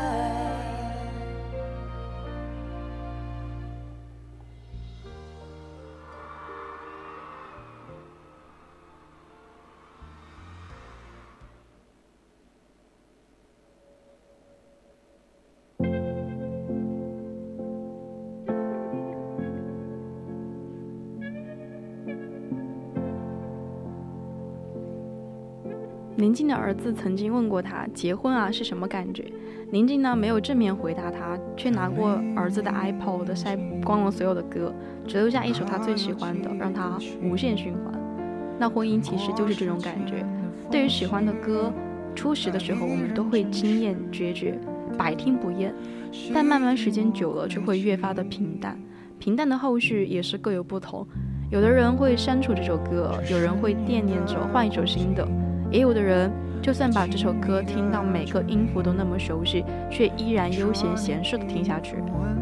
[26.21, 29.25] 宁静的儿子曾经问过他结婚啊是什么感觉？
[29.71, 34.71] 宁静呢没有正面回答他，却拿过儿子的 iPod 晒光了所有的歌，
[35.07, 37.99] 只留下一首他最喜欢的，让他无限循环。
[38.59, 40.23] 那婚姻其实就是这种感觉。
[40.71, 41.73] 对于喜欢的歌，
[42.15, 44.59] 初始的时候我们都会惊艳决绝，
[44.99, 45.75] 百听不厌，
[46.35, 48.79] 但慢慢时间久了就会越发的平淡。
[49.19, 51.07] 平淡的后续也是各有不同，
[51.51, 55.27] 有的人会删除这首歌，有人会惦念着换一首新的。
[55.71, 61.97] 也有的人，就算把这首歌听到每个音符都那么熟悉，却依然悠闲闲适的听下去。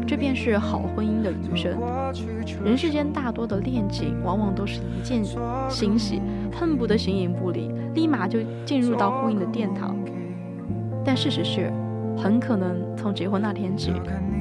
[0.07, 1.77] 这便是好婚姻的余生。
[2.65, 5.23] 人世间大多的恋情，往往都是一见
[5.69, 6.19] 欣喜，
[6.51, 9.95] 恨不得形影不离，立马就进入到婚姻的殿堂。
[11.05, 11.71] 但事实是，
[12.17, 13.93] 很可能从结婚那天起，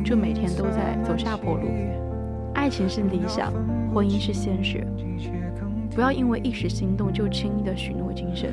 [0.03, 1.69] 就每天都在走下坡路。
[2.55, 3.53] 爱情是理想，
[3.95, 4.87] 婚姻是现实。
[5.99, 8.49] 不要因为一时心动就轻易的许诺今生。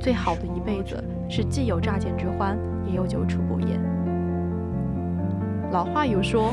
[0.00, 3.80] 最好的一辈子是既有乍见之欢，也有久处不厌。
[5.70, 6.52] 老话有说：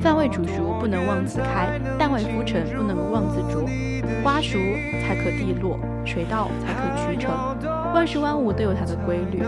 [0.00, 3.64] 饭未煮熟不能妄自开，蛋未孵成不能妄自啄。
[4.24, 4.58] 瓜熟
[5.00, 7.30] 才可蒂落，水到才可渠成。
[7.94, 9.40] 万事万物都有它的规律，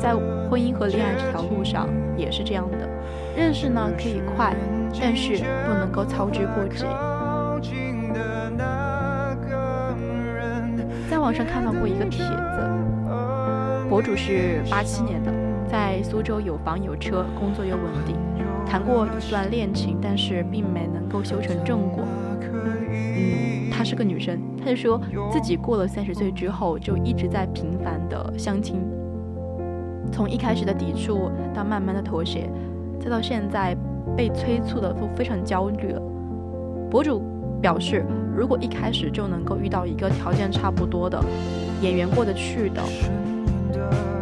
[0.00, 0.14] 在
[0.48, 2.88] 婚姻和恋爱这条路上也是这样的。
[3.36, 4.56] 认识呢可以快，
[4.98, 6.86] 但是不能够操之过急。
[11.28, 15.30] 网上看到过一个帖子，博主是八七年的，
[15.68, 18.16] 在苏州有房有车，工作又稳定，
[18.64, 22.02] 谈过一段恋情，但是并没能够修成正果。
[22.90, 24.98] 嗯，她是个女生，她就说
[25.30, 28.80] 自己过了三十岁之后，就一直在频繁的相亲，
[30.10, 32.48] 从一开始的抵触，到慢慢的妥协，
[32.98, 33.76] 再到现在
[34.16, 36.00] 被催促的都非常焦虑了。
[36.90, 37.20] 博主
[37.60, 38.04] 表示。
[38.38, 41.20] 如果一开始就能够遇到一个条件差不多的、
[41.82, 42.80] 演员过得去的，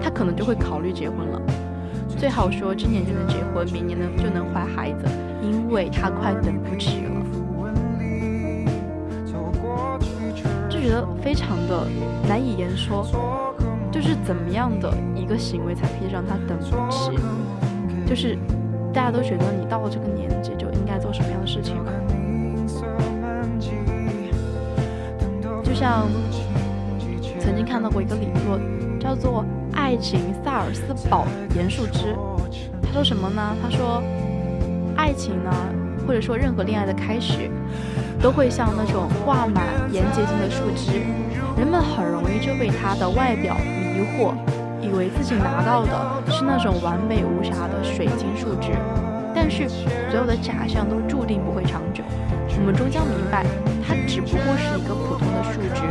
[0.00, 1.42] 他可能就会考虑结婚了。
[2.16, 5.04] 最好说今年就能结婚，明年呢就能怀孩子，
[5.42, 7.12] 因为他快等不及了。
[10.70, 11.86] 就觉得非常的
[12.26, 13.06] 难以言说，
[13.92, 17.10] 就是怎么样的一个行为才可以让他等不起？
[18.06, 18.38] 就是
[18.94, 21.75] 大家都觉得你到了这个年纪就应该做什么样的事情？
[25.78, 26.08] 像
[27.38, 32.16] 曾经看到过一个理论，叫做爱情萨尔斯堡严树枝。
[32.82, 33.54] 他说什么呢？
[33.62, 34.02] 他说，
[34.96, 35.52] 爱情呢，
[36.06, 37.50] 或者说任何恋爱的开始，
[38.22, 41.02] 都会像那种挂满盐结晶的树枝，
[41.58, 44.32] 人们很容易就被它的外表迷惑，
[44.80, 48.70] 以为自己拿到的是那种完美无瑕的水晶树枝。
[49.34, 52.02] 但是所有的假象都注定不会长久，
[52.58, 53.44] 我们终将明白。
[53.86, 55.86] 它只不过是一个普通的数值，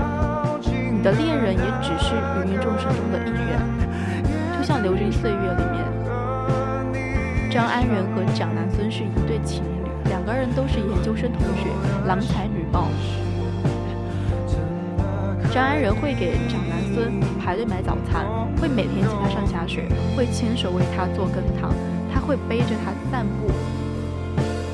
[0.92, 3.56] 你的恋人也只是芸芸众生中的一员。
[4.60, 5.80] 就像《流金岁月》里面，
[7.50, 11.72] 张安仁和蒋南孙是一对情侣，两个人都是研究生同学，
[12.06, 12.90] 郎才女貌。
[15.54, 18.26] 张安仁会给蒋南孙排队买早餐，
[18.60, 19.88] 会每天接他上下学，
[20.18, 21.72] 会亲手为他做羹汤，
[22.14, 23.50] 他会背着他散步。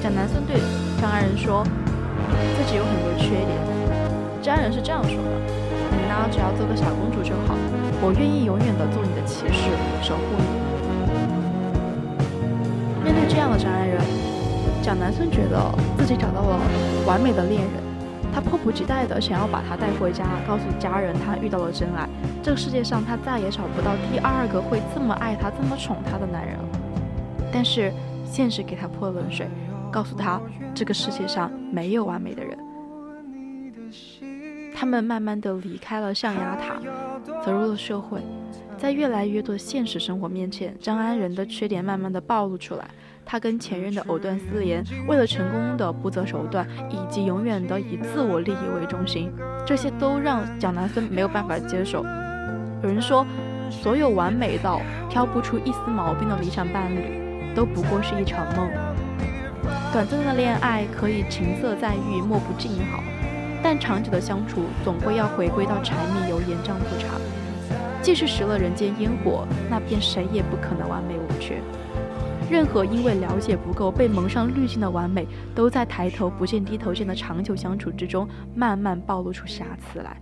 [0.01, 0.59] 蒋南孙对
[0.99, 1.63] 张安仁说。
[2.61, 3.57] 自己有很多缺点，
[4.39, 5.29] 家人是这样说的：
[5.97, 7.57] 你呢，只要做个小公主就好，
[7.99, 10.45] 我愿意永远的做你的骑士，守护你。
[13.03, 13.99] 面对这样的张爱人，
[14.83, 15.57] 蒋南孙觉得
[15.97, 16.59] 自己找到了
[17.07, 17.81] 完美的恋人，
[18.31, 22.07] 他迫不及待的想要把他带回家，告诉家人他遇到了真爱。
[22.43, 26.65] 这个世界上他再也找不到第二个会这么爱他、这么宠他的男人了。
[27.51, 27.91] 但是
[28.23, 29.47] 现实给他泼冷水，
[29.91, 30.39] 告诉他
[30.73, 32.57] 这个世界上没有完美的人。
[34.73, 36.79] 他们慢慢的离开了象牙塔，
[37.43, 38.21] 走入了社会。
[38.77, 42.87] 在越来越多的现实生活面前，张安仁的缺点慢慢的暴露出来。
[43.23, 49.31] 他跟前任的藕断丝连，为了成功的不择手段，以及永远的以自我利益为中心，
[49.67, 52.03] 这些都让蒋南孙没有办法接受。
[52.81, 53.23] 有人说，
[53.69, 58.67] 所有完美到挑不出一丝毛病的理想伴侣，都不过是一场梦。
[59.93, 63.03] 短暂的恋爱可以情色在欲，莫不静好，
[63.61, 67.19] 但长久的相处，总归要回归到柴米油盐酱醋茶。
[68.01, 71.61] 既是食了人间烟火，那便谁也不可能完美无缺。
[72.49, 80.17] 任何因为了解不够被蒙上滤镜的完美，都在抬头不见低头见的长久相处之中，慢慢暴露出瑕疵来。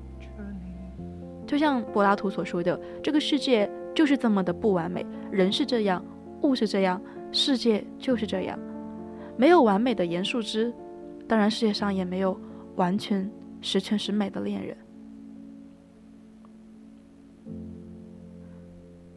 [1.47, 6.03] 就像柏拉图所说的，这个世界就是这么的不完美，人是这样，
[6.41, 8.59] 物是这样，世界就是这样，
[9.39, 10.73] 没有完美的严树枝，
[11.25, 12.37] 当然世界上也没有
[12.75, 13.31] 完全
[13.61, 14.77] 十全十美的恋人。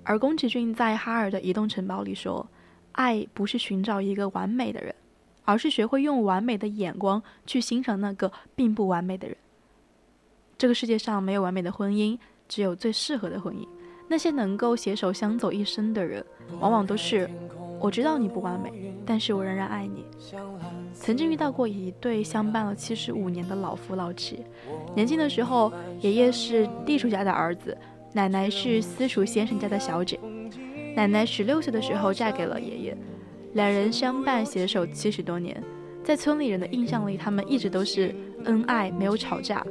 [0.05, 2.47] 而宫崎骏在哈尔的移动城堡里说
[2.93, 4.95] ：“爱不是寻找一个完美的人，
[5.45, 9.37] 而是学会用完美的眼光去欣赏那个并不完美的人。
[10.57, 12.17] 这个世界上没有完美的婚姻，
[12.47, 13.67] 只有最适合的婚姻。
[14.13, 16.23] 那些能够携手相走一生的人，
[16.61, 17.27] 往往都是
[17.81, 18.71] 我知道你不完美，
[19.07, 20.05] 但是我仍然爱你。”
[20.93, 24.45] 曾经遇到过一对相伴了七十五年的老夫老妻，
[24.95, 27.75] 年轻的时候，爷爷是地主家的儿子。
[28.13, 30.21] 奶奶是私塾先生家的小姐，
[30.95, 32.97] 奶奶十六岁的时候嫁给了爷爷，
[33.55, 35.65] 两人相伴携手七十多年，
[36.05, 39.67] 在村里人的印象里，他们一直都是恩爱，没有吵架。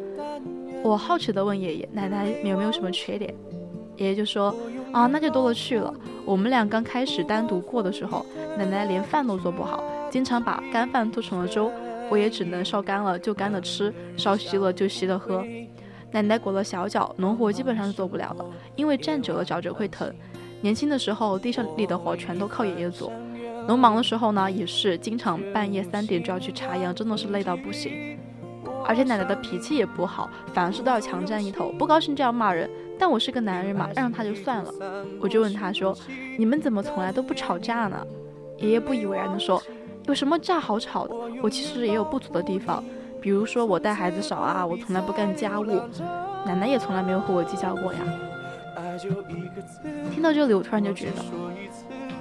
[0.84, 3.32] 我好奇地问爷爷，奶奶有没有什么缺点？
[4.02, 4.54] 爷爷就说，
[4.92, 5.94] 啊，那就多了去了。
[6.26, 8.26] 我们俩刚开始单独过的时候，
[8.58, 11.72] 奶奶连饭都做不好，经常把干饭做成了粥，
[12.10, 15.46] 我也只能烧干了就干了吃，烧稀了就稀了喝。
[16.12, 18.44] 奶奶裹了小脚，农活基本上是做不了的，
[18.76, 20.12] 因为站久了脚趾会疼。
[20.62, 23.12] 年轻的时候，地上里的活全都靠爷爷做。
[23.68, 28.18] 农忙的时候呢，也是经常半夜三点就要去插秧，真的是累到不行。
[28.84, 32.68] 而且奶奶的脾气也不好，凡事都要强占一头，不高兴就要骂人。
[33.02, 34.72] 但我是个男人嘛，让他就算了。
[35.20, 35.98] 我就问他说
[36.38, 37.98] ：“你们怎么从来都不吵架呢？”
[38.62, 39.60] 爷爷不以为然地说
[40.06, 41.16] ：“有什么架好吵的？
[41.42, 42.84] 我其实也有不足的地方。”
[43.20, 45.66] 比如说我带孩子少啊，我从来不干家务，
[46.46, 48.00] 奶奶也从来没有和我计较过呀。
[50.12, 51.24] 听到这里，我突然就觉得，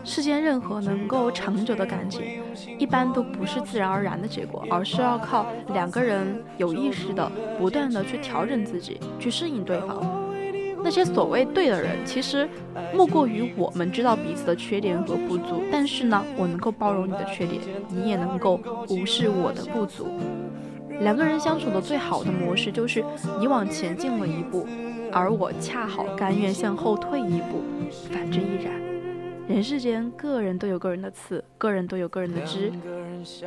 [0.02, 2.22] 世间任何能够长久的感情，
[2.78, 10.19] 一般都不是自然而然的结果，而是要靠两个人有意识的、不断的去调整自己，去适应对方。
[10.82, 12.48] 那些所谓对的人，其实
[12.94, 20.06] 莫过于我们知道彼此的缺点和不足，但是呢，我能够包容你的缺点，你也能够无视我的不足。
[21.00, 23.04] 两个人相处的最好的模式就是
[23.38, 24.66] 你往前进了一步，
[25.12, 27.62] 而我恰好甘愿向后退一步，
[28.10, 28.74] 反之亦然。
[29.48, 32.72] 人世间，个人都有个人的刺，个人都有个人的枝。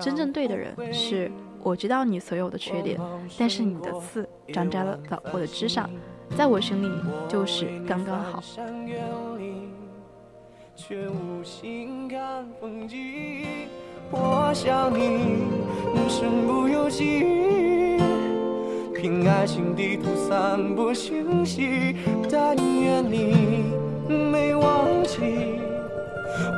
[0.02, 1.32] 真正对的人是
[1.62, 3.00] 我知道你所有的缺点，
[3.38, 5.00] 但是你的刺长在了
[5.32, 5.90] 我的枝上，
[6.36, 6.92] 在我心里
[7.28, 8.44] 就是刚刚好。
[10.76, 12.98] 却无心看风景
[14.12, 15.38] 我想你，
[16.10, 17.22] 身不由己，
[18.94, 21.96] 凭爱情地图散播信息。
[22.30, 23.72] 但愿你
[24.10, 25.20] 没忘记，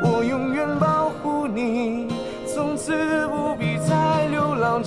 [0.03, 2.07] 我永远保护你，
[2.47, 4.82] 从此不必再流浪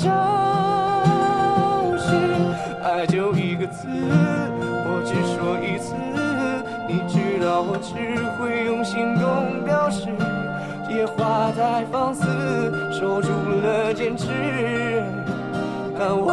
[7.61, 7.95] 我只
[8.37, 10.09] 会用行动表示。
[10.91, 12.25] 野花太放肆，
[12.91, 13.29] 守住
[13.63, 15.05] 了坚持。
[15.99, 16.33] 看我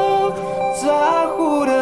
[0.91, 1.80] a jurar.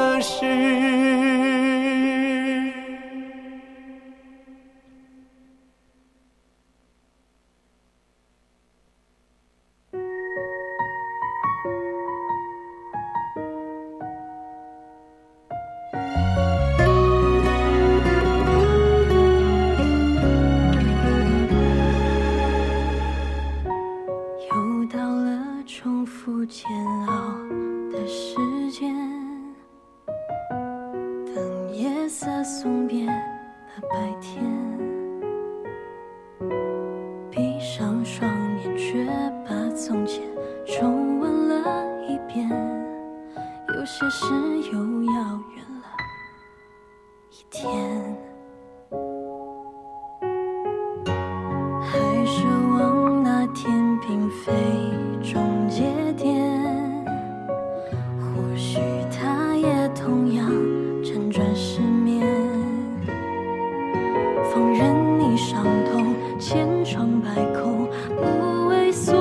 [64.52, 67.30] 放任你伤痛千疮百
[67.60, 67.88] 孔
[68.18, 69.19] 不为所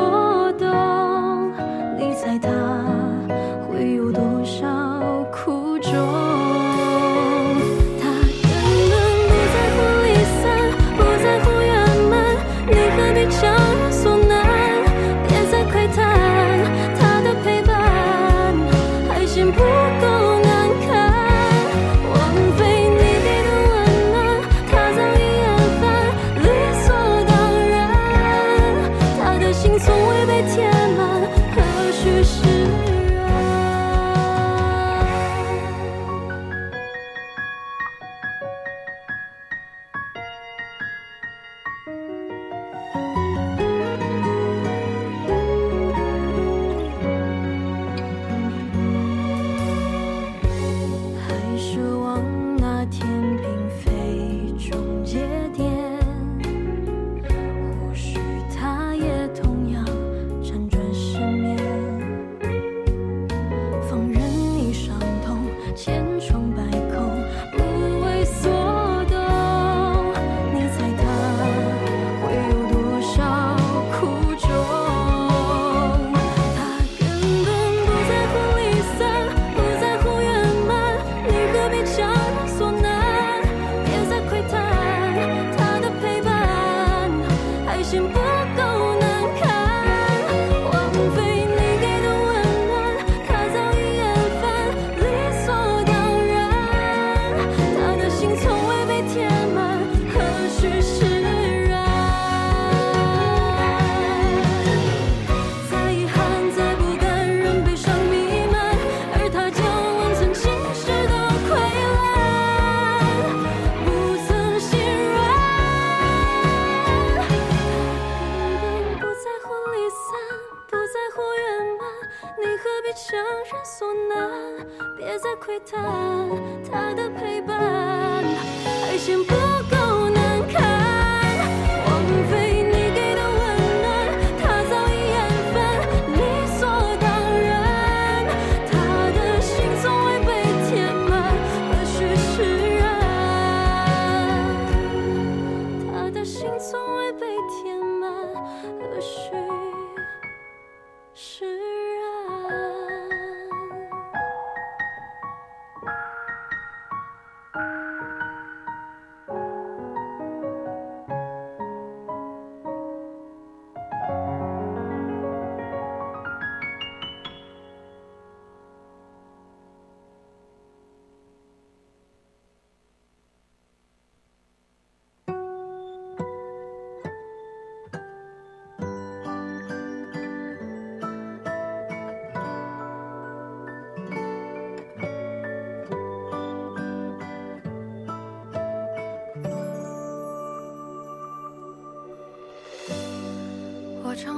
[151.18, 151.57] 是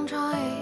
[0.01, 0.60] 张桌椅。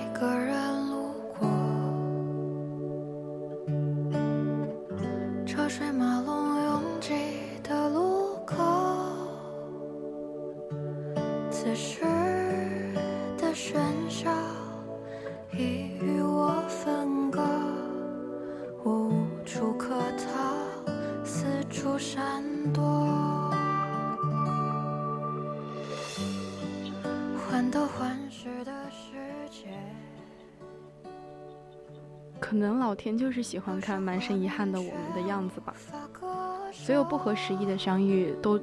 [32.59, 35.73] 能老天就是喜欢看满身遗憾的我们的样子吧。
[36.71, 38.59] 所有不合时宜的相遇，都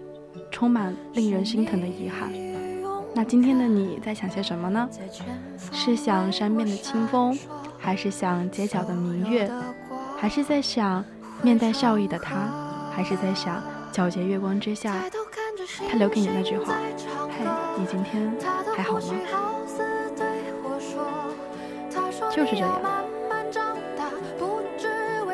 [0.51, 2.31] 充满令人心疼的遗憾。
[3.15, 4.89] 那今天的你在想些什么呢？
[5.73, 7.37] 是想山边的清风，
[7.79, 9.51] 还是想街角的明月，
[10.19, 11.03] 还是在想
[11.43, 12.51] 面带笑意的他，
[12.93, 15.03] 还是在想皎洁月光之下
[15.91, 16.75] 他留给你那句话
[17.33, 17.45] ：“嘿，
[17.79, 18.31] 你今天
[18.77, 19.15] 还好吗？”
[22.31, 22.96] 就是这样。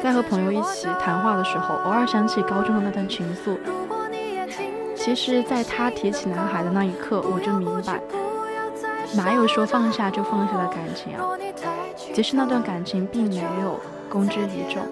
[0.03, 3.57] 在和朋友一起谈话的时候，偶尔想起高中的那段情愫。
[4.97, 8.01] 其实，在他提起男孩的那一刻，我就明白，
[9.15, 11.39] 哪有说放下就放下的感情啊？
[12.13, 13.79] 即使那段感情并没有
[14.11, 14.83] 公之于众，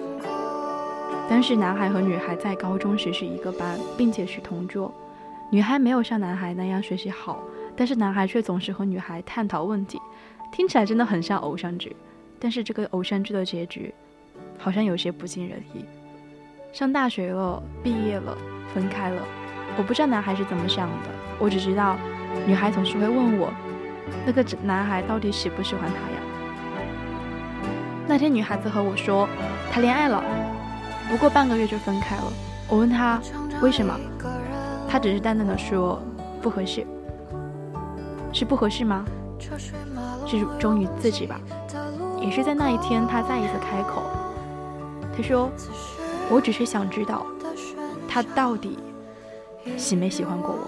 [1.29, 4.89] 但是男孩和女孩在高中时是一个班，并且是同桌。
[5.49, 7.43] 女孩没有像男孩那样学习好，
[7.75, 9.99] 但是男孩却总是和女孩探讨问题，
[10.53, 11.93] 听起来真的很像偶像剧。
[12.39, 13.93] 但是这个偶像剧的结局。
[14.61, 15.83] 好像有些不尽人意。
[16.71, 18.37] 上大学了，毕业了，
[18.73, 19.21] 分开了。
[19.77, 21.09] 我不知道男孩是怎么想的，
[21.39, 21.97] 我只知道，
[22.45, 23.51] 女孩总是会问我，
[24.25, 26.21] 那个男孩到底喜不喜欢她呀？
[28.07, 29.27] 那天女孩子和我说，
[29.71, 30.23] 谈恋爱了，
[31.09, 32.23] 不过半个月就分开了。
[32.69, 33.19] 我问她
[33.61, 33.97] 为什么，
[34.87, 36.01] 她只是淡淡的说
[36.41, 36.85] 不合适。
[38.33, 39.03] 是不合适吗？
[40.25, 41.39] 是忠于自己吧？
[42.21, 44.03] 也是在那一天，她再一次开口。
[45.15, 45.51] 他说
[46.31, 47.25] ：“我只是想知道，
[48.07, 48.77] 他到底
[49.77, 50.67] 喜没喜欢过我。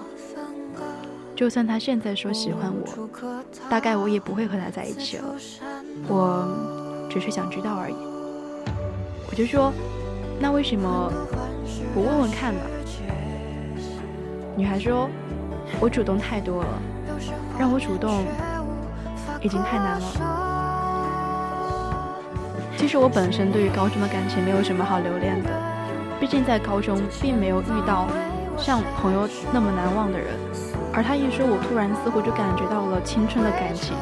[1.35, 3.09] 就算他现在说喜欢我，
[3.69, 5.35] 大概我也不会和他在一起了。
[6.07, 7.95] 我只是想知道而已。”
[9.29, 9.71] 我就说
[10.39, 11.11] ：“那为什么
[11.93, 12.59] 不问问看呢？”
[14.55, 15.09] 女孩说
[15.81, 16.81] ：“我主动太多了，
[17.57, 18.23] 让我主动
[19.41, 20.41] 已经太难了。”
[22.83, 25.49] 其实我本身对于高中的感情没有什么好留恋的，
[26.19, 28.09] 毕竟在高中并没有遇到
[28.57, 29.23] 像朋友
[29.53, 30.35] 那么难忘的人。
[30.91, 33.95] 而他一说，我突然似乎就感觉到了青春的感情。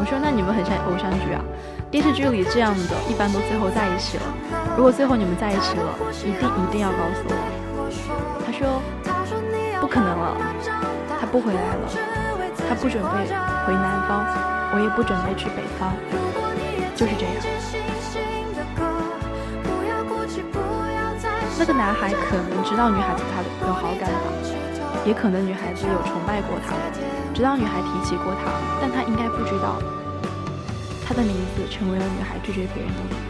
[0.00, 1.44] 我说：“那你们很像偶像剧啊，
[1.90, 4.24] 电视剧里这样的，一般都最后在一起了。
[4.74, 5.92] 如果最后你们在一起了，
[6.24, 7.36] 一定一定要告诉我。”
[8.40, 8.80] 他说
[9.84, 10.32] ：“不可能了，
[11.20, 11.84] 他不回来了，
[12.56, 13.28] 他不准备
[13.68, 14.24] 回南方，
[14.72, 15.92] 我也不准备去北方，
[16.94, 17.34] 就是这样。”
[21.58, 24.16] 那个男孩可能知道女孩子他有好感吧，
[25.04, 26.74] 也可能女孩子有崇拜过他，
[27.32, 29.80] 知道女孩提起过他，但他应该不知道，
[31.06, 33.22] 他的名字成为了女孩拒绝别人的理由。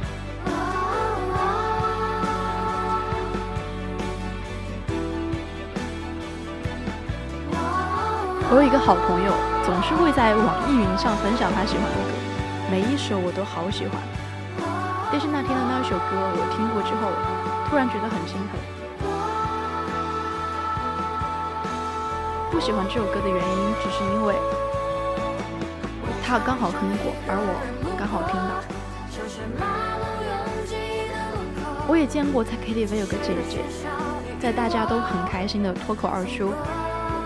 [8.50, 9.32] 我有一个好朋友，
[9.64, 12.21] 总是会在网易云上分享他喜欢的歌，
[12.72, 14.00] 每一首我都好喜欢。
[15.12, 17.12] 但是那天的那首歌，我听过之后。
[17.68, 18.56] 突然觉得很心疼。
[22.50, 24.34] 不喜欢这首歌的原因，只是因为
[26.24, 27.52] 他刚好哼过，而我
[27.98, 28.64] 刚好听到。
[31.86, 33.60] 我也见过在 KTV 有个姐姐，
[34.40, 36.54] 在大家都很开心的脱口而出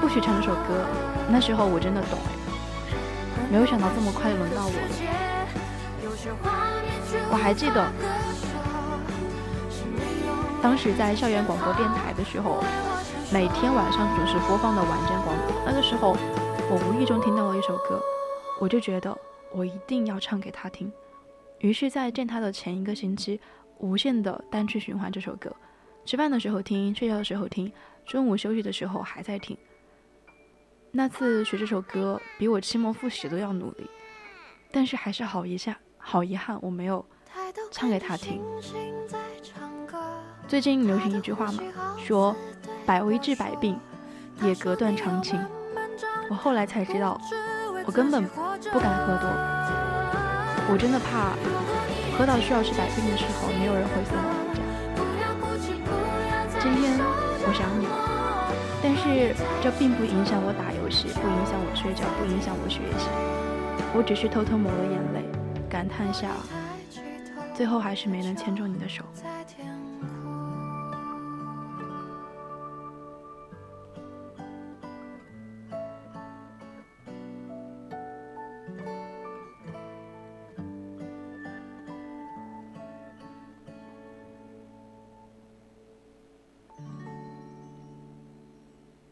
[0.01, 0.86] 不许唱这首歌，
[1.28, 5.25] 那时候我真的懂哎，没有想到这么快就轮到我了。
[7.30, 7.90] 我还记得。
[10.62, 12.62] 当时在校园广播电台的时候，
[13.32, 15.62] 每天晚上准时播放的晚间广播。
[15.64, 16.16] 那个时候，
[16.68, 18.02] 我无意中听到了一首歌，
[18.60, 19.16] 我就觉得
[19.52, 20.92] 我一定要唱给他听。
[21.60, 23.40] 于是，在见他的前一个星期，
[23.78, 25.54] 无限的单曲循环这首歌，
[26.04, 27.72] 吃饭的时候听，睡觉的时候听，
[28.04, 29.56] 中午休息的时候还在听。
[30.90, 33.88] 那次学这首歌，比我期末复习都要努力，
[34.72, 37.04] 但是还是好一下，好遗憾，我没有
[37.70, 38.43] 唱给他听。
[40.49, 41.62] 最近流行一句话嘛，
[41.99, 42.34] 说
[42.87, 43.78] “百威治百病，
[44.43, 45.39] 也隔断长情”。
[46.30, 47.20] 我后来才知道，
[47.84, 48.24] 我根本
[48.72, 49.28] 不敢喝多，
[50.70, 51.37] 我真的怕
[52.16, 54.61] 喝到需要治百病的时候，没有人会送我回家。
[56.61, 57.95] 今天我想你了，
[58.82, 63.07] 但是这并不影响我打游戏，不影响我睡觉，不影响我学习。
[63.95, 65.22] 我只是偷偷抹了眼泪，
[65.68, 66.30] 感叹下，
[67.57, 69.02] 最后还是没能牵住你的手。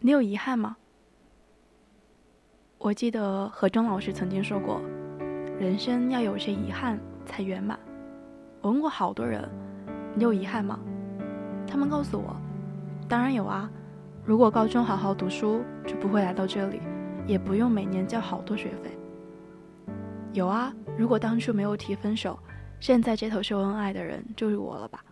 [0.01, 0.77] 你有遗憾吗？
[2.77, 4.83] 我记得何中老师曾经说过，
[5.59, 7.79] 人生要有些遗憾才圆满。
[8.65, 9.47] 我问过好多人，
[10.15, 10.79] 你有遗憾吗？
[11.67, 12.35] 他们告诉我，
[13.07, 13.69] 当然有啊。
[14.25, 16.81] 如果高中好好读书，就不会来到这里，
[17.27, 18.99] 也不用每年交好多学费。
[20.33, 22.39] 有啊，如果当初没有提分手，
[22.81, 25.05] 现在街头秀恩爱的人就是我了吧？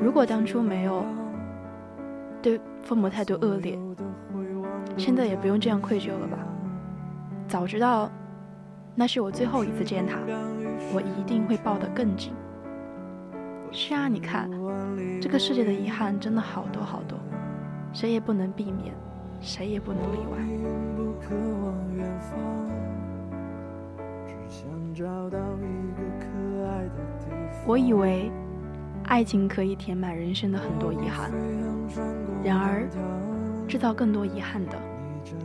[0.00, 1.04] 如果当初没有
[2.42, 3.78] 对父母态度恶劣，
[4.96, 6.38] 现在也不用这样愧疚了吧？
[7.46, 8.10] 早知道
[8.96, 10.18] 那是我最后一次见他，
[10.92, 12.32] 我一定会抱得更紧。
[13.72, 14.50] 是啊，你看，
[15.20, 17.18] 这个世界的遗憾真的好多好多。
[17.92, 18.94] 谁也不能避免，
[19.40, 20.38] 谁也不能例外。
[27.66, 28.30] 我以为
[29.04, 31.30] 爱情可以填满人生的很多遗憾，
[32.42, 32.88] 然而
[33.68, 34.76] 制造更多遗憾的，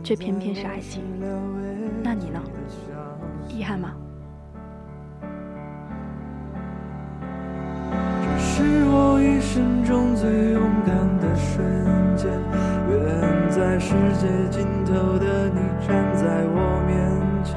[0.02, 1.02] 却偏偏是爱情。
[2.02, 2.42] 那你呢？
[3.48, 3.94] 遗憾吗？
[8.56, 11.60] 是我一生中最勇敢的瞬
[12.16, 12.24] 间。
[12.88, 12.96] 远
[13.50, 16.96] 在世界尽头的你站在我面
[17.44, 17.52] 前，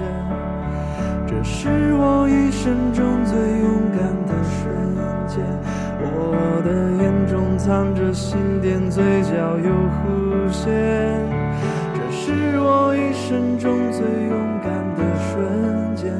[1.25, 4.59] 这是我一生中最勇敢的瞬
[5.25, 5.39] 间。
[6.01, 6.35] 我
[6.65, 10.67] 的眼中藏着心电，嘴角有弧线。
[11.95, 14.99] 这是我一生中最勇敢的
[15.31, 16.11] 瞬间。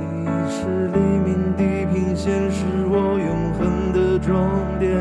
[0.00, 3.35] 你是黎明地平线，是我永
[4.18, 4.48] 终
[4.78, 4.96] 点，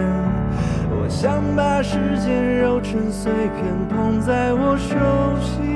[0.92, 4.96] 我想把时间揉成碎片，捧在我手
[5.42, 5.75] 心。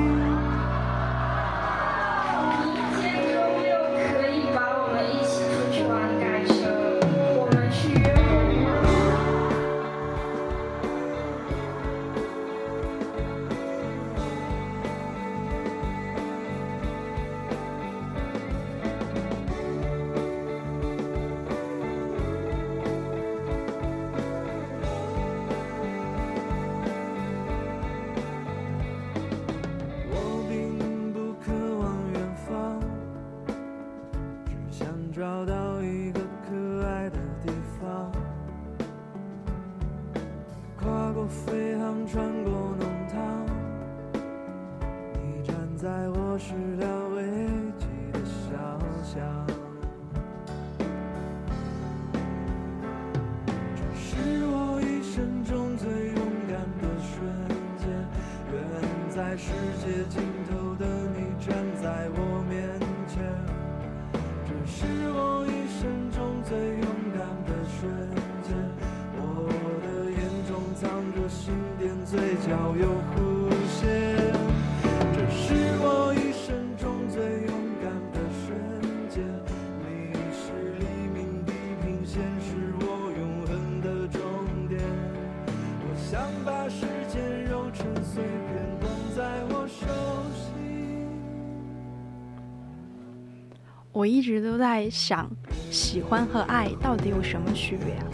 [94.90, 95.30] 想，
[95.70, 98.04] 喜欢和爱到底有什么区别啊？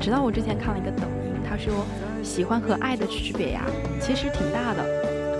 [0.00, 1.84] 直到我之前看了一个抖音，他说
[2.22, 3.62] 喜欢和爱的区别呀，
[4.00, 4.82] 其实挺大的。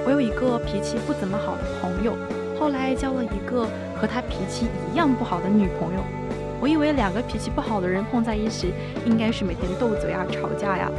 [0.04, 2.14] 我有一个脾气不怎么好的朋友，
[2.60, 3.66] 后来交了一个
[3.96, 6.00] 和他脾气一样不好的女朋友。
[6.60, 8.74] 我以为两个脾气不好的人碰在一起，
[9.04, 10.90] 应该是每天斗嘴啊、吵架呀。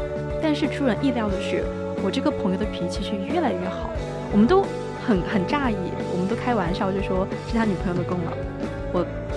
[0.41, 1.63] 但是出人意料的是，
[2.03, 3.89] 我这个朋友的脾气却越来越好。
[4.31, 4.65] 我们都。
[5.07, 5.77] 很很诧异，
[6.11, 8.31] 我们都开玩笑就说是他女朋友的功劳。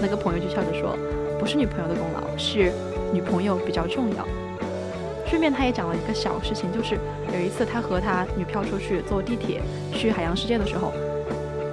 [0.00, 0.96] 那个朋友就笑着说，
[1.38, 2.72] 不是女朋友的功劳，是
[3.12, 4.26] 女朋友比较重要。
[5.26, 6.98] 顺便他也讲了一个小事情，就是
[7.32, 9.60] 有一次他和他女票出去坐地铁
[9.92, 10.92] 去海洋世界的时候，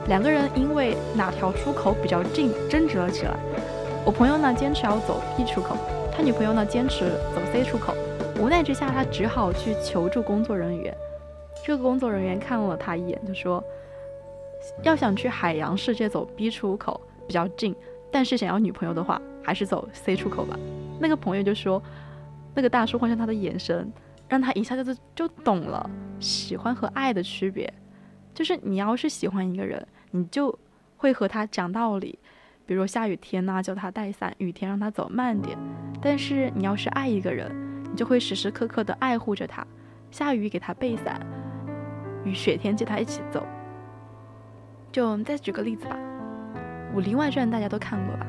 [0.08, 3.36] 两个人因为哪条出口比较近争执了起来。
[4.06, 5.76] 我朋友呢坚持要走 B 出口，
[6.16, 7.96] 他女朋友呢坚持走 C 出口。
[8.40, 10.96] 无奈之下，他只好去求助工作人员。
[11.66, 13.64] 这个工作人员看了他一眼，就说。
[14.82, 17.76] 要想去海洋世界走 B 出口比较近，
[18.18, 20.58] 但是想要女朋友的话，还是走 C 出口吧。
[21.00, 21.80] 那个朋友就说，
[22.56, 23.94] 那个大叔换上他的眼神，
[24.28, 25.88] 让他一下子就懂了
[26.20, 27.72] 喜欢和爱的区别。
[28.34, 30.58] 就是你要是喜欢一个人，你就
[30.96, 32.18] 会和他讲道理，
[32.66, 35.56] 比如下雨天呐，叫他带伞，雨天让他走慢点。
[36.02, 37.56] 但是你要是爱一个人，
[37.92, 39.64] 你就会时时刻刻的爱护着他，
[40.10, 41.24] 下雨给他备伞，
[42.26, 43.46] 雨雪天接他一起走。
[44.92, 45.96] 就再举个例子吧，
[46.98, 48.26] 《武林外传》大家都看过吧？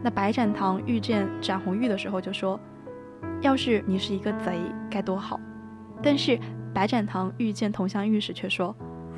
[0.00, 2.58] 那白展堂遇见展红玉的时候就说
[3.42, 5.40] ：“要是你是一个贼，该多好。”
[6.00, 6.38] 但是
[6.72, 8.72] 白展堂遇见佟湘玉时却说：“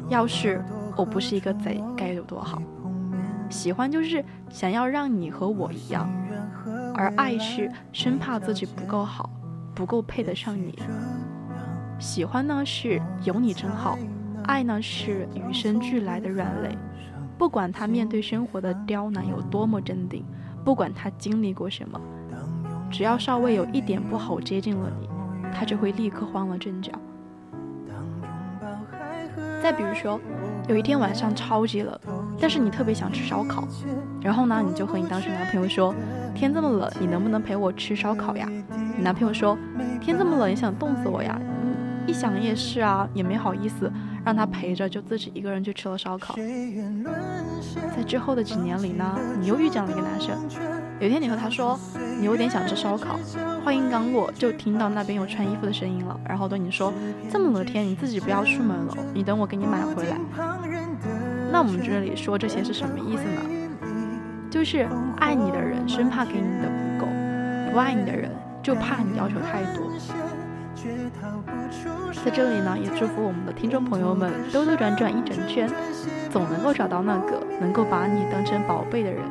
[0.08, 0.64] 要是
[0.96, 2.62] 我不是一个贼，该有多好。”
[3.50, 6.10] 喜欢就是想要让你和我一样，
[6.94, 9.28] 而爱是生怕自己不够好，
[9.74, 10.78] 不够配得上你。
[11.98, 13.98] 喜欢呢是有你真好，
[14.44, 16.70] 爱呢是与生俱来的软肋。
[17.38, 20.24] 不管他面对生活的刁难有多么镇定，
[20.64, 22.00] 不管他经历过什么，
[22.90, 25.08] 只要稍微有一点不好接近了你，
[25.54, 26.90] 他就会立刻慌了阵脚。
[29.62, 30.20] 再比如说，
[30.68, 31.96] 有一天晚上超级冷，
[32.40, 33.66] 但是你特别想吃烧烤，
[34.20, 35.94] 然后呢，你就和你当时男朋友说
[36.34, 38.48] ：“天这么冷，你能不能陪我吃烧烤呀？”
[38.96, 39.56] 你男朋友说
[40.00, 41.40] ：“天这么冷，你想冻死我呀？”
[42.06, 43.92] 一想也是啊，也没好意思
[44.28, 46.36] 让他陪着，就自己一个人去吃了烧烤。
[47.96, 50.36] 在之后的几年里呢，你又遇见了一个男生。
[51.00, 51.80] 有一天你和他说
[52.20, 53.18] 你有点想吃烧烤，
[53.64, 56.92] 话音刚落，就听到那边有穿衣服的声音了，然后对你说
[57.30, 60.18] 这么冷天你自己不要出门了，你等我给你买回来。
[61.50, 63.40] 那我们这里说这些是什么意思呢？
[64.50, 67.10] 就是爱你的人生怕给你的不够，
[67.72, 68.30] 不爱你的人
[68.62, 69.90] 就怕你要求太多。
[72.24, 75.70] 在这里呢，也祝福我们的听众朋友们兜兜转转一整圈，
[76.30, 79.22] 总能够找到那个能够把你当成宝贝的人。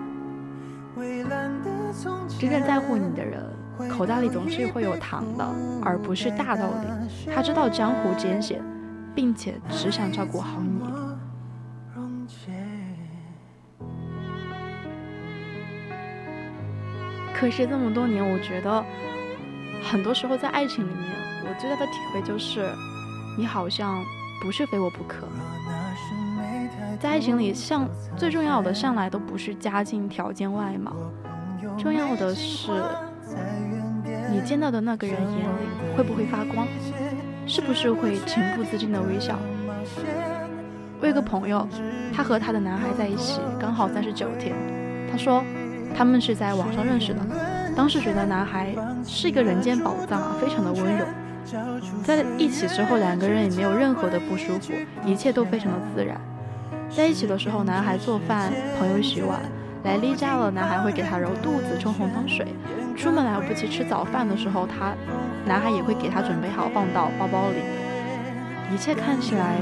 [2.40, 3.44] 真正在乎你的人，
[3.90, 5.46] 口袋里总是会有糖的，
[5.84, 6.88] 而不是大道理。
[7.34, 8.64] 他知道江湖艰险，
[9.14, 10.82] 并且只想照顾好你。
[17.34, 18.84] 可是这么多年，我觉得
[19.84, 21.06] 很多时候在爱情里面。
[21.48, 22.70] 我最大的体会就是，
[23.38, 24.04] 你好像
[24.42, 25.28] 不是非我不可。
[27.00, 27.88] 在爱情里，像
[28.18, 30.94] 最重要的向来都不是家境条件外貌，
[31.78, 32.72] 重要的是
[34.32, 36.68] 你见到的那个人眼里会不会发光，
[37.46, 39.38] 是不是会情不自禁的微笑。
[41.00, 41.68] 我有个朋友，
[42.14, 44.56] 他和他的男孩在一起刚好三十九天，
[45.12, 45.44] 他说
[45.96, 47.22] 他们是在网上认识的，
[47.76, 48.76] 当时觉得男孩
[49.06, 51.06] 是一个人间宝藏，非常的温柔。
[52.04, 54.74] 在一起之后，两个人也没有任何的不舒服，
[55.06, 56.20] 一切都非常的自然。
[56.90, 59.40] 在一起的时候，男孩做饭，朋友洗碗，
[59.84, 62.48] 来例假了，男孩会给他揉肚子、冲红糖水。
[62.98, 64.94] 出门来不及吃早饭的时候，他
[65.46, 67.60] 男孩也会给他准备好，放到包包里。
[68.74, 69.56] 一切看起来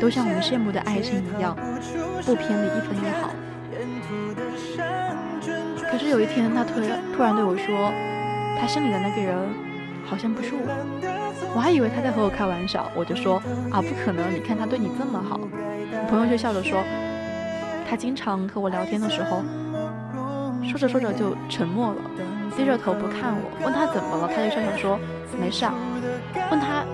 [0.00, 1.56] 都像我们羡慕的爱情一样，
[2.24, 3.30] 不偏离一分一毫。
[5.90, 7.92] 可是有一天，他突然突然对我说，
[8.60, 9.36] 他心里的那个人
[10.04, 10.62] 好像不是我。
[11.54, 13.36] 我还以为他在和我开玩笑，我就说
[13.70, 14.32] 啊，不可能！
[14.34, 15.40] 你看他对你这么好。
[16.08, 16.82] 朋友就笑着说，
[17.88, 19.42] 他经常和我聊天的时候，
[20.62, 22.02] 说着说着就沉默了，
[22.56, 23.64] 低着头不看我。
[23.64, 24.98] 问他怎么了，他就笑笑说
[25.40, 25.74] 没事啊。
[26.50, 26.84] 问他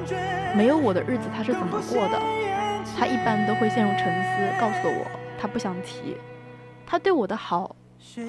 [0.54, 2.18] 没有我的日子他是怎么过的，
[2.98, 5.06] 他一般都会陷入沉思，告诉我
[5.40, 6.16] 他不想提。
[6.86, 7.74] 他对我的好。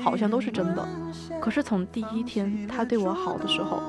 [0.01, 0.87] 好像都是真的，
[1.39, 3.81] 可是从第一天他对我好的时候，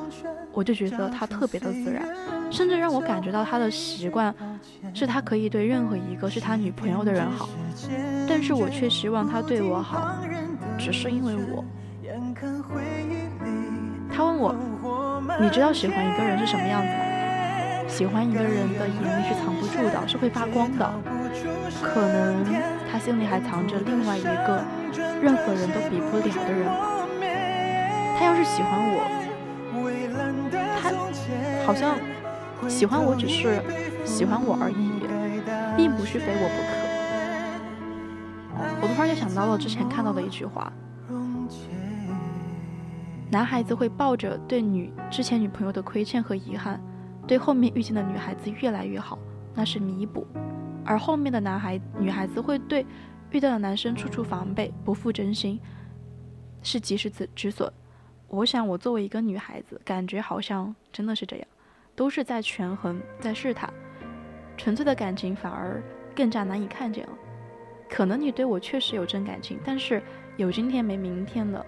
[0.52, 2.06] 我就觉得他特别的自然，
[2.50, 4.34] 甚至让我感觉到他的习惯
[4.94, 7.48] 是他可以对任何一个是他女朋友的人好，
[8.28, 10.16] 但是我却希望他对我好，
[10.78, 11.64] 只是因为我。
[14.14, 14.54] 他问我，
[15.40, 17.11] 你知道喜欢一个人是什么样子吗？
[17.92, 20.90] 喜欢一个人的眼里是藏不住的，是会发光的，
[21.82, 22.42] 可能
[22.90, 24.64] 他心里还藏着另外一个。
[25.22, 27.06] 任何人都比不了的人吧，
[28.18, 29.04] 他要是喜欢我，
[30.80, 30.90] 他
[31.64, 31.96] 好像
[32.68, 33.62] 喜欢我只是
[34.04, 34.90] 喜欢我而已，
[35.76, 36.72] 并不是非我不可。
[38.82, 40.72] 我突然就想到了之前看到的一句话：
[43.30, 46.80] 男孩子会抱着对女之前女朋友的亏欠和遗憾，
[47.26, 49.18] 对后面遇见的女孩子越来越好，
[49.54, 50.26] 那是弥补；
[50.84, 52.84] 而后面的男孩女孩子会对。
[53.30, 55.58] 遇到的男生处处防备，不负真心，
[56.62, 57.72] 是及时止止损。
[58.28, 61.48] 我想，我作为一个女孩子，感觉好像真的是这样，
[61.96, 63.72] 都是在权衡，在试探。
[64.54, 65.82] 纯粹的感情反而
[66.14, 67.12] 更加难以看见了。
[67.88, 70.02] 可能你对我确实有真感情，但是
[70.36, 71.64] 有今天没明天的，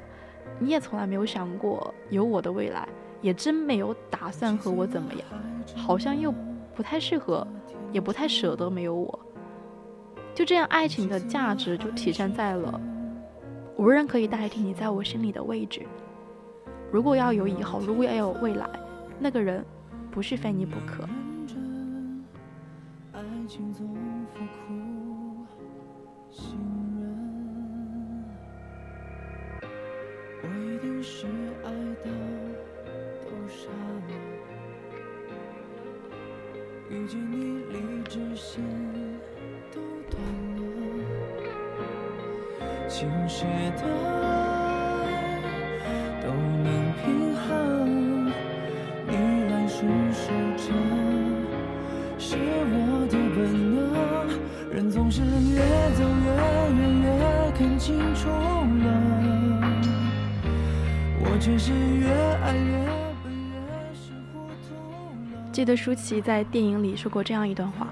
[0.58, 2.86] 你也从来没有想过有我的未来，
[3.24, 5.22] 也真没有打算和我怎么样，
[5.74, 6.30] 好像又
[6.74, 7.46] 不太适合，
[7.90, 9.18] 也不太舍得没有我。
[10.34, 12.78] 就这样，爱情的价值就体现在了
[13.78, 15.86] 无人可以代替你在我心里的位置。
[16.92, 18.68] 如果要有以后，如果要有未来，
[19.18, 19.64] 那个人
[20.10, 21.08] 不是非你不可。
[36.90, 38.62] 遇见你，理智线
[39.72, 39.80] 都
[40.10, 40.18] 断
[40.56, 40.60] 了。
[42.88, 43.44] 倾斜
[43.76, 43.82] 的
[46.22, 46.26] 都
[46.62, 46.66] 能
[47.02, 47.44] 平衡。
[49.06, 49.12] 你
[49.50, 49.78] 来伸
[50.12, 50.22] 手
[50.56, 50.64] 着，
[52.18, 53.36] 是我的本
[53.74, 53.78] 能。
[54.70, 55.58] 人总是越
[55.94, 56.26] 走越
[56.78, 57.06] 远，越
[57.52, 58.86] 看清楚了，
[61.20, 62.08] 我却是越
[62.42, 62.83] 爱越，
[65.54, 67.86] 记得舒淇在电影里说过这样一段话：“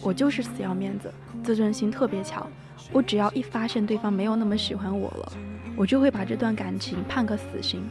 [0.00, 1.12] 我就是死要面子，
[1.42, 2.50] 自尊心特别强。
[2.90, 5.32] 我只要一发现对方没有那么喜欢我了，
[5.76, 7.82] 我就会把这段感情判个死刑。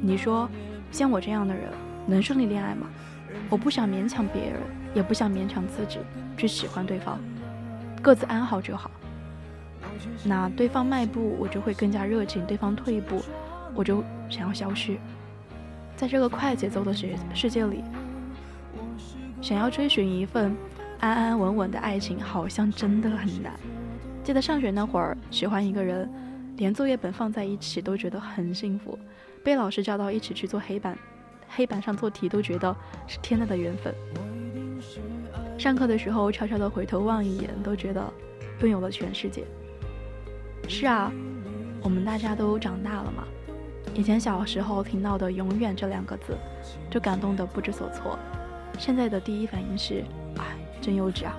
[0.00, 0.50] 你说，
[0.90, 1.70] 像我这样的人
[2.08, 2.88] 能顺利恋爱吗？
[3.48, 4.60] 我不想勉强别人，
[4.94, 6.00] 也不想勉强自己
[6.36, 7.20] 去喜欢对方，
[8.02, 8.90] 各自安好就好。
[10.24, 13.22] 那对方迈步，我就会更加热情；对方退一步，
[13.76, 14.96] 我就想要消失。
[15.94, 17.84] 在这个快节奏的世世界里。”
[19.40, 20.56] 想要追寻一份
[21.00, 23.52] 安安稳稳的爱情，好像真的很难。
[24.24, 26.10] 记得上学那会儿，喜欢一个人，
[26.56, 28.98] 连作业本放在一起都觉得很幸福；
[29.44, 30.98] 被老师叫到一起去做黑板，
[31.48, 33.94] 黑板上做题都觉得是天大的缘分。
[35.56, 38.12] 上课的时候悄悄地回头望一眼，都觉得
[38.60, 39.44] 拥有了全世界。
[40.68, 41.10] 是啊，
[41.80, 43.24] 我们大家都长大了嘛。
[43.94, 46.36] 以前小时候听到的“永远”这两个字，
[46.90, 48.18] 就感动得不知所措。
[48.78, 50.04] 现在的第一反应是，
[50.36, 51.34] 哎，真幼稚啊！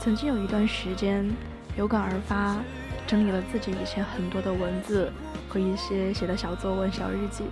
[0.00, 1.30] 曾经有一段时间，
[1.76, 2.56] 有感而发，
[3.06, 5.12] 整理了自己以前很多的文字
[5.48, 7.44] 和一些写的小作文、小日记。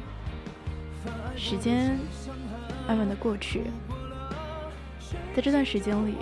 [1.36, 1.96] 时间
[2.88, 3.70] 慢慢的过去，
[5.36, 6.16] 在这段时间里，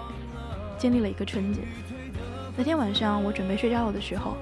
[0.77, 1.63] 经历了一个春节。
[2.59, 4.37] 那天晚上，我准备睡觉的时候，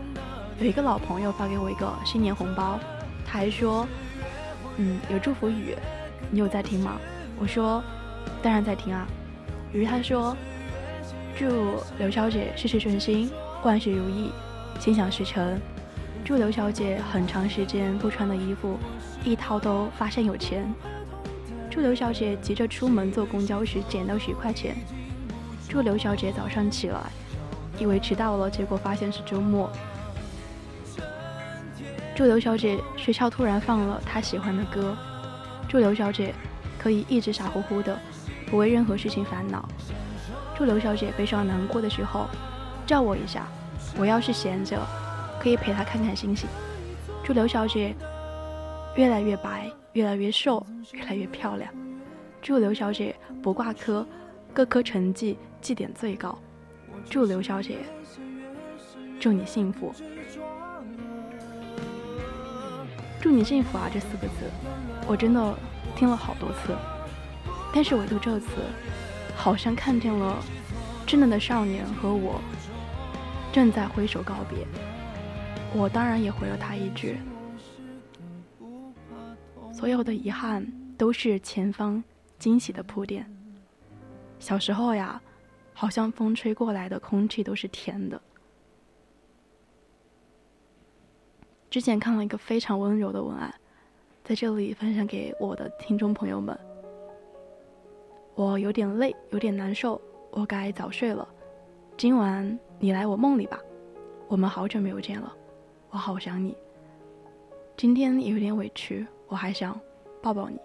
[0.58, 2.80] 有一个老朋友发给我一个新年红包，
[3.26, 3.86] 他还说
[4.78, 5.76] ：“嗯，有祝福语，
[6.30, 6.96] 你有在听吗？”
[7.38, 7.84] 我说
[8.42, 9.06] ：“当然在听啊。”
[9.70, 10.34] 于是他说
[11.38, 13.30] ：“祝刘小姐事事顺心，
[13.62, 14.32] 万事如意，
[14.80, 15.60] 心想事成。
[16.24, 18.78] 祝刘小姐很长时间不穿的衣服，
[19.24, 20.66] 一掏都发现有钱。
[21.70, 24.74] 祝刘小姐急着出门坐公交时捡到十块钱。
[25.68, 26.98] 祝刘小姐早上起来。”
[27.78, 29.70] 以为迟到了，结果发现是周末。
[32.14, 34.96] 祝刘小姐学校突然放了她喜欢的歌。
[35.68, 36.32] 祝刘小姐
[36.78, 37.98] 可以一直傻乎乎的，
[38.46, 39.68] 不为任何事情烦恼。
[40.56, 42.26] 祝刘小姐悲伤难过的时候
[42.86, 43.46] 叫我一下，
[43.98, 44.80] 我要是闲着，
[45.38, 46.48] 可以陪她看看星星。
[47.22, 47.94] 祝刘小姐
[48.94, 51.70] 越来越白，越来越瘦，越来越漂亮。
[52.40, 54.06] 祝刘小姐不挂科，
[54.54, 56.38] 各科成绩绩点最高。
[57.08, 57.78] 祝刘小姐，
[59.18, 59.94] 祝你幸福，
[63.20, 63.88] 祝你幸福啊！
[63.92, 64.50] 这四个字，
[65.06, 65.58] 我真的
[65.94, 66.76] 听了好多次，
[67.72, 68.48] 但是唯独这次，
[69.36, 70.36] 好像看见了
[71.06, 72.40] 稚嫩的少年和我
[73.52, 74.66] 正在挥手告别。
[75.74, 77.18] 我当然也回了他一句：
[79.72, 80.66] 所有的遗憾
[80.98, 82.02] 都是前方
[82.38, 83.24] 惊喜的铺垫。
[84.38, 85.20] 小时候呀。
[85.78, 88.18] 好像风吹过来的空气都是甜的。
[91.68, 93.54] 之前看了一个非常温柔的文案，
[94.24, 96.58] 在这里分享给我的听众朋友们。
[98.34, 100.00] 我有点累，有点难受，
[100.30, 101.28] 我该早睡了。
[101.98, 103.60] 今晚你来我梦里吧，
[104.28, 105.30] 我们好久没有见了，
[105.90, 106.56] 我好想你。
[107.76, 109.78] 今天也有点委屈，我还想
[110.22, 110.58] 抱抱你。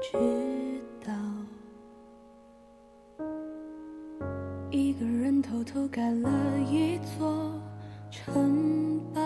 [0.00, 0.16] 知
[1.04, 1.12] 道，
[4.70, 6.30] 一个人偷偷盖了
[6.70, 7.52] 一座
[8.08, 9.20] 城堡，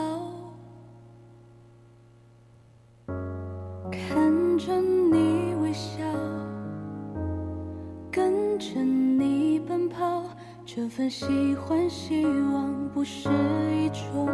[3.91, 6.03] 看着你微笑，
[8.11, 10.25] 跟着你奔跑，
[10.65, 13.29] 这份喜欢希望不是
[13.77, 14.27] 一种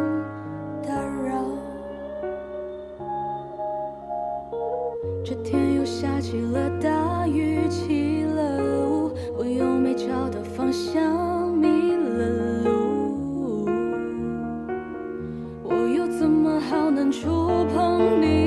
[0.87, 1.45] 打扰。
[5.23, 12.29] 这天下起了大雨，起了雾，我又没找到方向，迷了
[12.63, 13.65] 路。
[15.63, 18.38] 我又怎么好能触碰你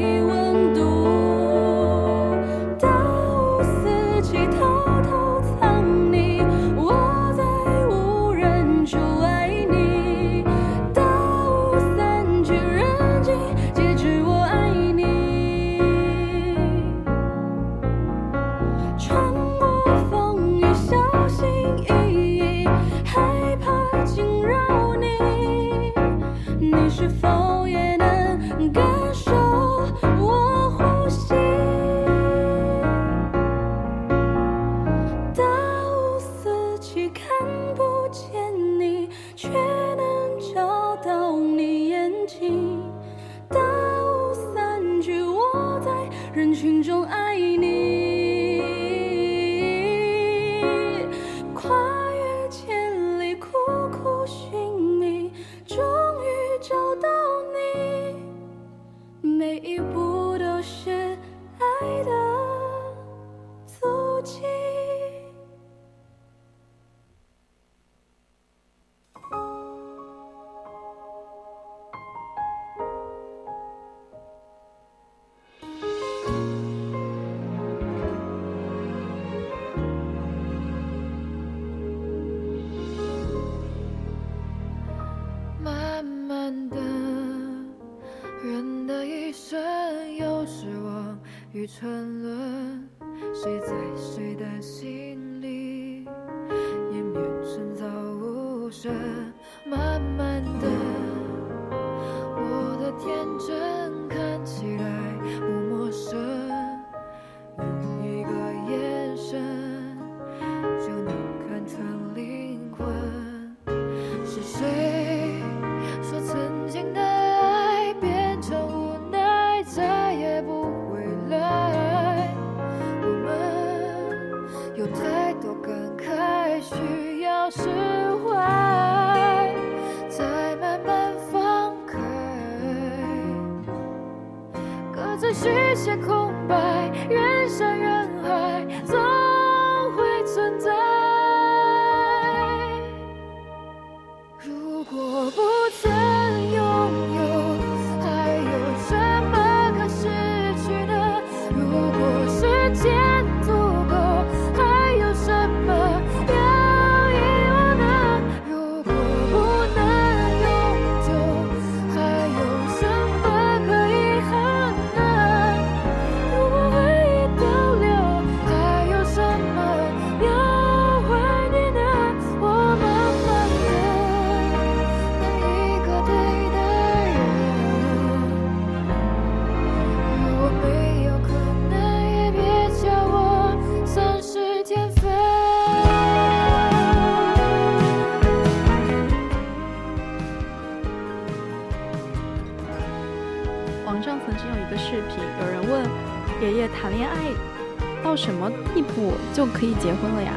[199.82, 200.32] 结婚了呀？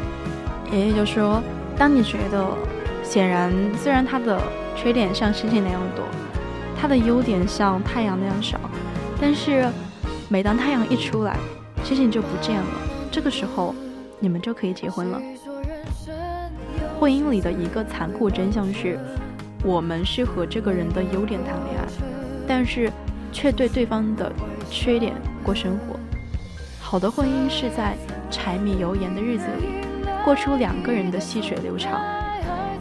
[0.71, 1.41] 爷爷就说，
[1.77, 2.43] 当你觉得
[3.03, 4.41] 显然虽然他的
[4.75, 6.03] 缺点像星星那样多，
[6.75, 8.59] 他的优点像太阳那样少，
[9.21, 9.69] 但是
[10.27, 11.37] 每当太阳一出来，
[11.83, 12.67] 星星就不见了，
[13.11, 13.75] 这个时候
[14.19, 15.21] 你们就可以结婚了。
[16.99, 18.97] 婚姻里的一个残酷真相是，
[19.63, 21.85] 我们是和这个人的优点谈恋爱，
[22.47, 22.91] 但是
[23.31, 24.31] 却对对方的
[24.71, 25.13] 缺点
[25.43, 25.99] 过生活。
[26.79, 27.97] 好的婚姻是在
[28.35, 29.69] 柴米油盐的日子里，
[30.25, 32.01] 过出两个人的细水流长，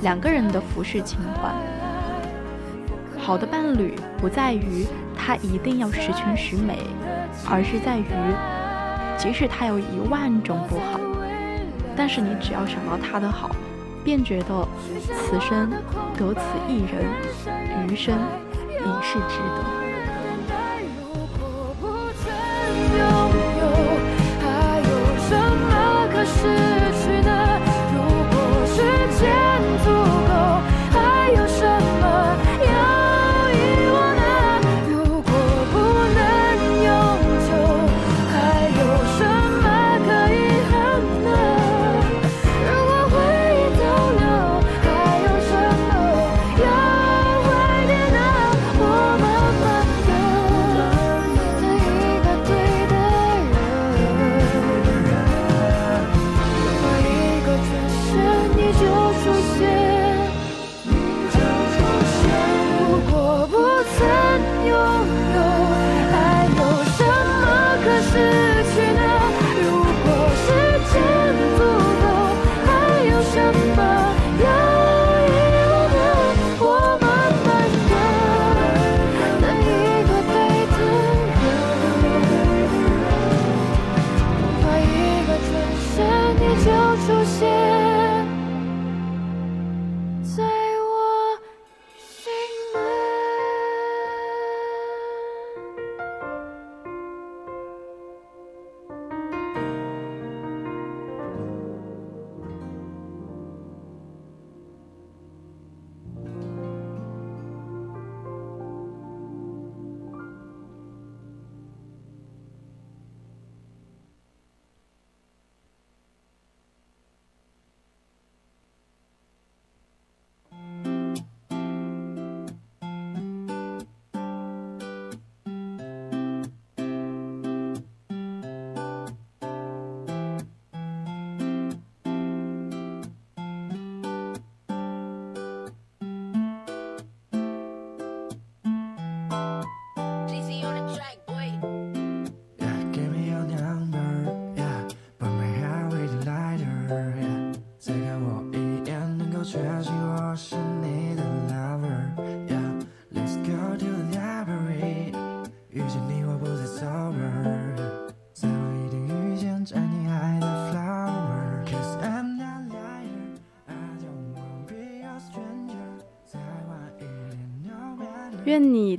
[0.01, 1.49] 两个人的浮世情怀。
[3.17, 4.85] 好的伴侣不在于
[5.17, 6.79] 他一定要十全十美，
[7.49, 8.05] 而是在于，
[9.17, 10.99] 即使他有一万种不好，
[11.97, 13.55] 但是你只要想到他的好，
[14.03, 14.69] 便觉得
[15.15, 15.71] 此生
[16.19, 17.07] 得此一人，
[17.87, 18.19] 余生
[18.69, 19.84] 已是值得。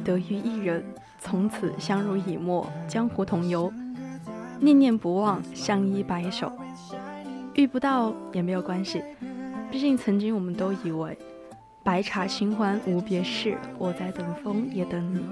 [0.06, 0.86] 得遇一人，
[1.19, 3.73] 从此相濡以沫，江湖同游，
[4.61, 6.52] 念念不忘，相依白首。
[7.56, 9.02] 遇不到也没有关系，
[9.72, 11.18] 毕竟曾经我们都以为
[11.84, 15.26] 白茶清欢无别事，我在等风也等你。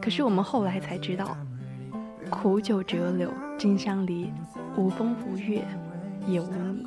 [0.00, 1.36] 可是我们后来才知道，
[2.28, 4.30] 苦酒折柳金相离，
[4.76, 5.64] 无风无月
[6.26, 6.86] 也无你。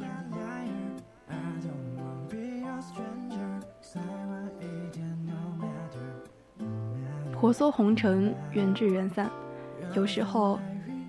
[7.41, 9.27] 婆娑红尘，缘聚缘散，
[9.95, 10.59] 有时候。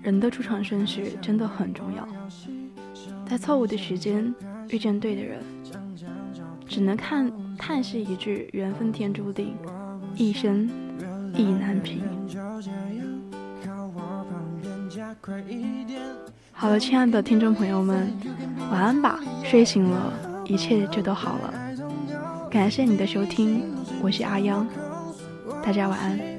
[0.01, 2.05] 人的出场顺序真的很重要，
[3.25, 4.35] 在错误的时间
[4.67, 5.39] 遇见对的人，
[6.67, 9.55] 只能看叹息一句缘分天注定，
[10.15, 10.69] 一生
[11.33, 12.01] 意难平。
[16.51, 18.11] 好了，亲爱的听众朋友们，
[18.69, 20.11] 晚安吧，睡醒了，
[20.45, 21.53] 一切就都好了。
[22.51, 23.61] 感谢你的收听，
[24.01, 24.67] 我是阿央，
[25.63, 26.32] 大家晚安。